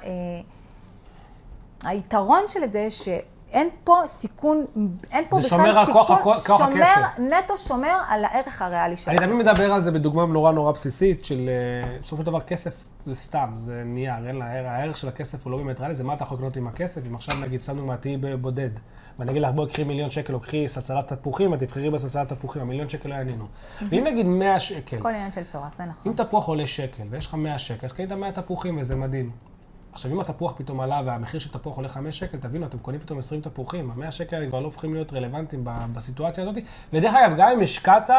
היתרון 1.85 2.43
של 2.49 2.67
זה 2.67 2.91
ש... 2.91 3.09
אין 3.53 3.69
פה 3.85 3.97
סיכון, 4.07 4.65
אין 5.11 5.25
פה 5.29 5.39
בכלל 5.39 5.43
סיכון, 5.43 5.73
זה 5.73 5.73
שומר 5.73 5.79
על 5.79 5.93
כוח, 5.93 6.23
כוח 6.23 6.59
שומר, 6.59 6.83
הכסף. 6.83 7.19
נטו 7.19 7.59
שומר 7.59 7.99
על 8.09 8.25
הערך 8.25 8.63
הריאלי 8.63 8.97
של 8.97 9.11
הכסף. 9.11 9.23
אני 9.23 9.33
תמיד 9.33 9.47
מדבר 9.47 9.73
על 9.73 9.83
זה 9.83 9.91
בדוגמה 9.91 10.27
נורא 10.27 10.53
נורא 10.53 10.73
בסיסית, 10.73 11.25
של 11.25 11.49
אה, 11.49 11.99
בסופו 12.03 12.23
של 12.23 12.27
דבר 12.27 12.41
כסף 12.41 12.85
זה 13.07 13.15
סתם, 13.15 13.51
זה 13.55 13.83
נייר, 13.87 14.27
אין 14.27 14.37
לה, 14.37 14.45
הערך 14.45 14.97
של 14.97 15.09
הכסף 15.09 15.45
הוא 15.45 15.51
לא 15.51 15.57
באמת 15.57 15.81
ריאלי, 15.81 15.95
זה 15.95 16.05
מה 16.05 16.15
אתה 16.15 16.23
יכול 16.23 16.37
לקנות 16.37 16.57
עם 16.57 16.67
הכסף, 16.67 17.01
אם 17.07 17.15
עכשיו 17.15 17.37
נגיד, 17.41 17.61
סתם 17.61 17.77
דוגמא, 17.77 17.95
תהיי 17.95 18.17
בודד, 18.17 18.71
ואני 19.19 19.31
אגיד 19.31 19.43
לך, 19.43 19.51
בואי 19.55 19.69
קחי 19.69 19.85
מיליון 19.85 20.11
שקל, 20.11 20.35
או 20.35 20.41
קחי 20.41 20.69
סלסלת 20.69 21.13
תפוחים, 21.13 21.53
ותבחרי 21.53 21.91
בסלסלת 21.91 22.29
תפוחים, 22.29 22.63
המיליון 22.63 22.89
שקל 22.89 23.09
לא 23.09 23.15
יעניינו. 23.15 23.47
ואם 23.91 24.05
נגיד 24.05 24.27
100 24.27 24.61
שקל, 24.61 25.01
כל 25.01 25.09
עניין 25.09 25.33
של 25.33 25.45
צורך, 25.45 25.77
זה 25.77 25.85
נכון. 25.85 26.13
אם 26.13 26.17
תפוח 26.17 26.49
עולה 26.49 26.67
שקל, 26.67 27.03
ויש 27.11 27.27
לך 27.27 27.35
100 27.35 27.59
שקל, 27.59 27.87
אז 27.87 27.93
קנית 27.93 28.13
100 28.13 28.33
תפוחים 28.33 28.79
וזה 28.81 28.97
מדהים. 28.97 29.50
עכשיו, 29.93 30.13
אם 30.13 30.21
התפוח 30.21 30.55
פתאום 30.57 30.81
עלה 30.81 31.03
והמחיר 31.05 31.41
של 31.41 31.51
תפוח 31.51 31.77
עולה 31.77 31.89
5 31.89 32.19
שקל, 32.19 32.39
תבינו, 32.39 32.67
אתם 32.67 32.79
קונים 32.79 33.01
פתאום 33.01 33.19
20 33.19 33.41
תפוחים, 33.41 33.91
ה-100 33.91 34.11
שקל 34.11 34.47
כבר 34.49 34.61
לא 34.61 34.65
הופכים 34.65 34.95
להיות 34.95 35.13
רלוונטיים 35.13 35.65
בסיטואציה 35.65 36.45
הזאת. 36.45 36.63
ודרך 36.93 37.15
אגב, 37.15 37.37
גם 37.37 37.49
אם 37.51 37.61
השקעת, 37.61 38.11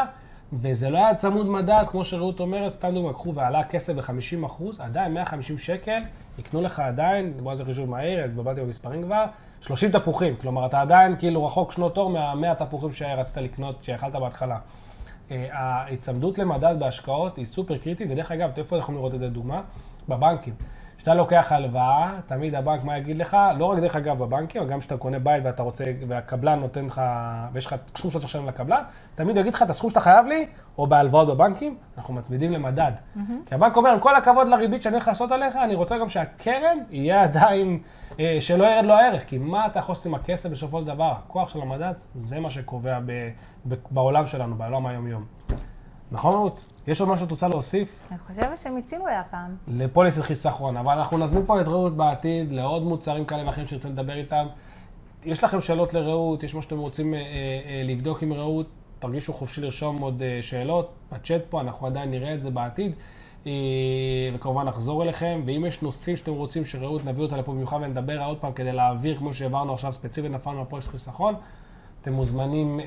וזה 0.53 0.89
לא 0.89 0.97
היה 0.97 1.15
צמוד 1.15 1.45
מדד, 1.45 1.83
כמו 1.87 2.05
שרעות 2.05 2.39
אומרת, 2.39 2.71
סתם 2.71 2.93
דוגמא, 2.93 3.13
קחו 3.13 3.35
ועלה 3.35 3.59
הכסף 3.59 3.93
ב-50 3.93 4.45
אחוז, 4.45 4.79
עדיין 4.79 5.13
150 5.13 5.57
שקל, 5.57 6.01
יקנו 6.39 6.61
לך 6.61 6.79
עדיין, 6.79 7.33
בוא 7.43 7.51
נעשה 7.51 7.65
חישוב 7.65 7.89
מהיר, 7.89 8.23
התבלבלתי 8.23 8.61
במספרים 8.61 9.03
כבר, 9.03 9.25
30 9.61 9.91
תפוחים. 9.91 10.35
כלומר, 10.35 10.65
אתה 10.65 10.81
עדיין 10.81 11.17
כאילו 11.17 11.45
רחוק 11.45 11.71
שנות 11.71 11.97
אור 11.97 12.09
מה-100 12.09 12.55
תפוחים 12.55 12.91
שרצית 12.91 13.37
לקנות, 13.37 13.83
שיכלת 13.83 14.15
בהתחלה. 14.15 14.57
אה, 15.31 15.47
ההיצמדות 15.51 16.37
למדד 16.37 16.75
בהשקעות 16.79 17.37
היא 17.37 17.45
סופר 17.45 17.77
קריטית, 17.77 18.07
ודרך 18.11 18.31
אגב, 18.31 18.49
איפה 18.57 18.77
יכולים 18.77 18.99
לראות 18.99 19.13
את 19.13 19.19
זה 19.19 19.29
דוגמה? 19.29 19.61
בבנקים. 20.09 20.53
כשאתה 21.01 21.13
לוקח 21.13 21.51
הלוואה, 21.51 22.11
תמיד 22.25 22.55
הבנק, 22.55 22.83
מה 22.83 22.97
יגיד 22.97 23.17
לך? 23.17 23.37
לא 23.57 23.65
רק 23.65 23.79
דרך 23.79 23.95
אגב 23.95 24.17
בבנקים, 24.17 24.67
גם 24.67 24.79
כשאתה 24.79 24.97
קונה 24.97 25.19
בית 25.19 25.43
ואתה 25.45 25.63
רוצה, 25.63 25.83
והקבלן 26.07 26.59
נותן 26.59 26.85
לך, 26.85 27.01
ויש 27.53 27.65
לך 27.65 27.75
סכום 27.95 28.11
שאתה 28.11 28.19
צריך 28.19 28.25
לשלם 28.25 28.47
לקבלן, 28.47 28.81
תמיד 29.15 29.35
הוא 29.35 29.41
יגיד 29.41 29.53
לך 29.53 29.61
את 29.61 29.69
הסכום 29.69 29.89
שאתה 29.89 29.99
חייב 29.99 30.25
לי, 30.25 30.45
או 30.77 30.87
בהלוואות 30.87 31.27
בבנקים, 31.27 31.77
אנחנו 31.97 32.13
מצמידים 32.13 32.51
למדד. 32.51 32.91
Mm-hmm. 32.91 33.19
כי 33.45 33.55
הבנק 33.55 33.77
אומר, 33.77 33.89
עם 33.89 33.99
כל 33.99 34.15
הכבוד 34.15 34.47
לריבית 34.47 34.83
שאני 34.83 34.95
הולך 34.95 35.07
לעשות 35.07 35.31
עליך, 35.31 35.55
אני 35.55 35.75
רוצה 35.75 35.97
גם 35.97 36.09
שהקרן 36.09 36.77
יהיה 36.91 37.23
עדיין, 37.23 37.79
אה, 38.19 38.37
שלא 38.39 38.63
ירד 38.63 38.85
לו 38.85 38.93
הערך. 38.93 39.23
כי 39.27 39.37
מה 39.37 39.65
אתה 39.65 39.79
יכול 39.79 39.93
לעשות 39.93 40.05
עם 40.05 40.13
הכסף 40.13 40.49
בסופו 40.49 40.79
של 40.79 40.87
דבר? 40.87 41.11
הכוח 41.11 41.49
של 41.49 41.61
המדד, 41.61 41.93
זה 42.15 42.39
מה 42.39 42.49
שקובע 42.49 42.99
ב, 43.05 43.29
ב, 43.67 43.75
בעולם 43.91 44.27
שלנו, 44.27 44.55
בעולם 44.55 44.85
היום-יום. 44.85 45.25
נכון, 46.11 46.35
רות? 46.35 46.65
יש 46.87 47.01
עוד 47.01 47.09
משהו 47.09 47.25
שאת 47.25 47.31
רוצה 47.31 47.47
להוסיף? 47.47 48.07
אני 48.11 48.19
חושבת 48.19 48.59
שמיצינו 48.59 49.07
להפעם. 49.07 49.55
לפוליסת 49.67 50.21
חיסכון, 50.21 50.77
אבל 50.77 50.97
אנחנו 50.97 51.17
נזמין 51.17 51.45
פה 51.45 51.61
את 51.61 51.67
רעות 51.67 51.97
בעתיד 51.97 52.51
לעוד 52.51 52.83
מוצרים 52.83 53.25
כאלה 53.25 53.45
ואחרים 53.45 53.67
שנרצה 53.67 53.89
לדבר 53.89 54.17
איתם. 54.17 54.47
יש 55.25 55.43
לכם 55.43 55.61
שאלות 55.61 55.93
לרעות, 55.93 56.43
יש 56.43 56.55
מה 56.55 56.61
שאתם 56.61 56.77
רוצים 56.77 57.13
אה, 57.13 57.19
אה, 57.19 57.81
לבדוק 57.85 58.23
עם 58.23 58.33
רעות, 58.33 58.67
תרגישו 58.99 59.33
חופשי 59.33 59.61
לרשום 59.61 60.01
עוד 60.01 60.21
אה, 60.21 60.39
שאלות 60.41 60.91
בצ'אט 61.11 61.41
פה, 61.49 61.61
אנחנו 61.61 61.87
עדיין 61.87 62.11
נראה 62.11 62.33
את 62.33 62.43
זה 62.43 62.49
בעתיד. 62.49 62.91
אה, 63.47 63.51
וכמובן 64.33 64.65
נחזור 64.65 65.03
אליכם, 65.03 65.41
ואם 65.45 65.65
יש 65.67 65.81
נושאים 65.81 66.17
שאתם 66.17 66.31
רוצים 66.31 66.65
שרעות 66.65 67.05
נביא 67.05 67.23
אותה 67.23 67.37
לפה 67.37 67.51
במיוחד 67.51 67.77
ונדבר 67.81 68.23
עוד 68.23 68.37
פעם 68.37 68.53
כדי 68.53 68.71
להעביר, 68.71 69.17
כמו 69.17 69.33
שהעברנו 69.33 69.73
עכשיו 69.73 69.93
ספציפית, 69.93 70.31
נפלנו 70.31 70.59
על 70.59 70.65
פוליסת 70.65 70.87
חיסכון, 70.87 71.35
אתם 72.01 72.13
מוזמנים 72.13 72.79
אה, 72.79 72.85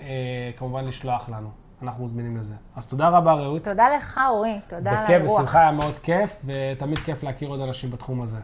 כמובן 0.56 0.84
לשלוח 0.84 1.28
לנו. 1.28 1.63
אנחנו 1.84 2.04
מזמינים 2.04 2.36
לזה. 2.36 2.54
אז 2.76 2.86
תודה 2.86 3.08
רבה, 3.08 3.32
רעות. 3.32 3.64
תודה 3.64 3.96
לך, 3.96 4.20
אורי. 4.30 4.60
תודה 4.68 4.90
על 4.90 4.96
האירוח. 4.96 5.30
בכיף, 5.30 5.38
בשמחה, 5.38 5.60
היה 5.60 5.72
מאוד 5.72 5.98
כיף, 5.98 6.40
ותמיד 6.44 6.98
כיף 6.98 7.22
להכיר 7.22 7.48
עוד 7.48 7.60
אנשים 7.60 7.90
בתחום 7.90 8.22
הזה. 8.22 8.38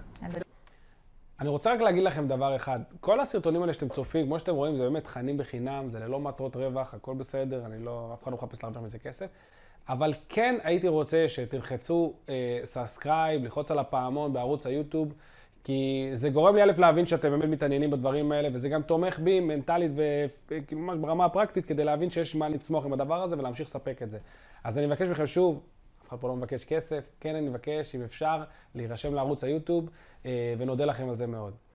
אני 1.40 1.48
רוצה 1.48 1.72
רק 1.72 1.80
להגיד 1.80 2.02
לכם 2.02 2.28
דבר 2.28 2.56
אחד. 2.56 2.80
כל 3.00 3.20
הסרטונים 3.20 3.62
האלה 3.62 3.72
שאתם 3.72 3.88
צופים, 3.88 4.26
כמו 4.26 4.38
שאתם 4.38 4.54
רואים, 4.54 4.76
זה 4.76 4.82
באמת 4.82 5.04
תכנים 5.04 5.38
בחינם, 5.38 5.88
זה 5.88 5.98
ללא 5.98 6.20
מטרות 6.20 6.56
רווח, 6.56 6.94
הכל 6.94 7.14
בסדר, 7.14 7.66
אני 7.66 7.84
לא, 7.84 8.10
אף 8.14 8.22
אחד 8.22 8.32
לא 8.32 8.38
מחפש 8.38 8.62
להרוויח 8.62 8.82
מזה 8.82 8.98
כסף. 8.98 9.26
אבל 9.88 10.12
כן 10.28 10.58
הייתי 10.62 10.88
רוצה 10.88 11.24
שתלחצו 11.28 12.12
subscribe, 12.64 13.40
אה, 13.40 13.44
ללחוץ 13.44 13.70
על 13.70 13.78
הפעמון 13.78 14.32
בערוץ 14.32 14.66
היוטיוב. 14.66 15.12
כי 15.64 16.10
זה 16.14 16.30
גורם 16.30 16.56
לי 16.56 16.62
א' 16.62 16.72
להבין 16.78 17.06
שאתם 17.06 17.30
באמת 17.30 17.48
מתעניינים 17.48 17.90
בדברים 17.90 18.32
האלה, 18.32 18.48
וזה 18.52 18.68
גם 18.68 18.82
תומך 18.82 19.18
בי 19.18 19.40
מנטלית 19.40 19.92
וממש 19.94 20.98
ברמה 20.98 21.24
הפרקטית, 21.24 21.66
כדי 21.66 21.84
להבין 21.84 22.10
שיש 22.10 22.34
מה 22.34 22.48
לצמוח 22.48 22.86
עם 22.86 22.92
הדבר 22.92 23.22
הזה 23.22 23.38
ולהמשיך 23.38 23.68
לספק 23.68 24.02
את 24.02 24.10
זה. 24.10 24.18
אז 24.64 24.78
אני 24.78 24.86
מבקש 24.86 25.08
מכם 25.08 25.26
שוב, 25.26 25.60
אף 26.02 26.08
אחד 26.08 26.16
פה 26.20 26.28
לא 26.28 26.36
מבקש 26.36 26.64
כסף, 26.64 27.04
כן 27.20 27.34
אני 27.34 27.48
מבקש, 27.48 27.94
אם 27.94 28.02
אפשר, 28.02 28.42
להירשם 28.74 29.14
לערוץ 29.14 29.44
היוטיוב, 29.44 29.90
אה, 30.26 30.54
ונודה 30.58 30.84
לכם 30.84 31.08
על 31.08 31.14
זה 31.14 31.26
מאוד. 31.26 31.52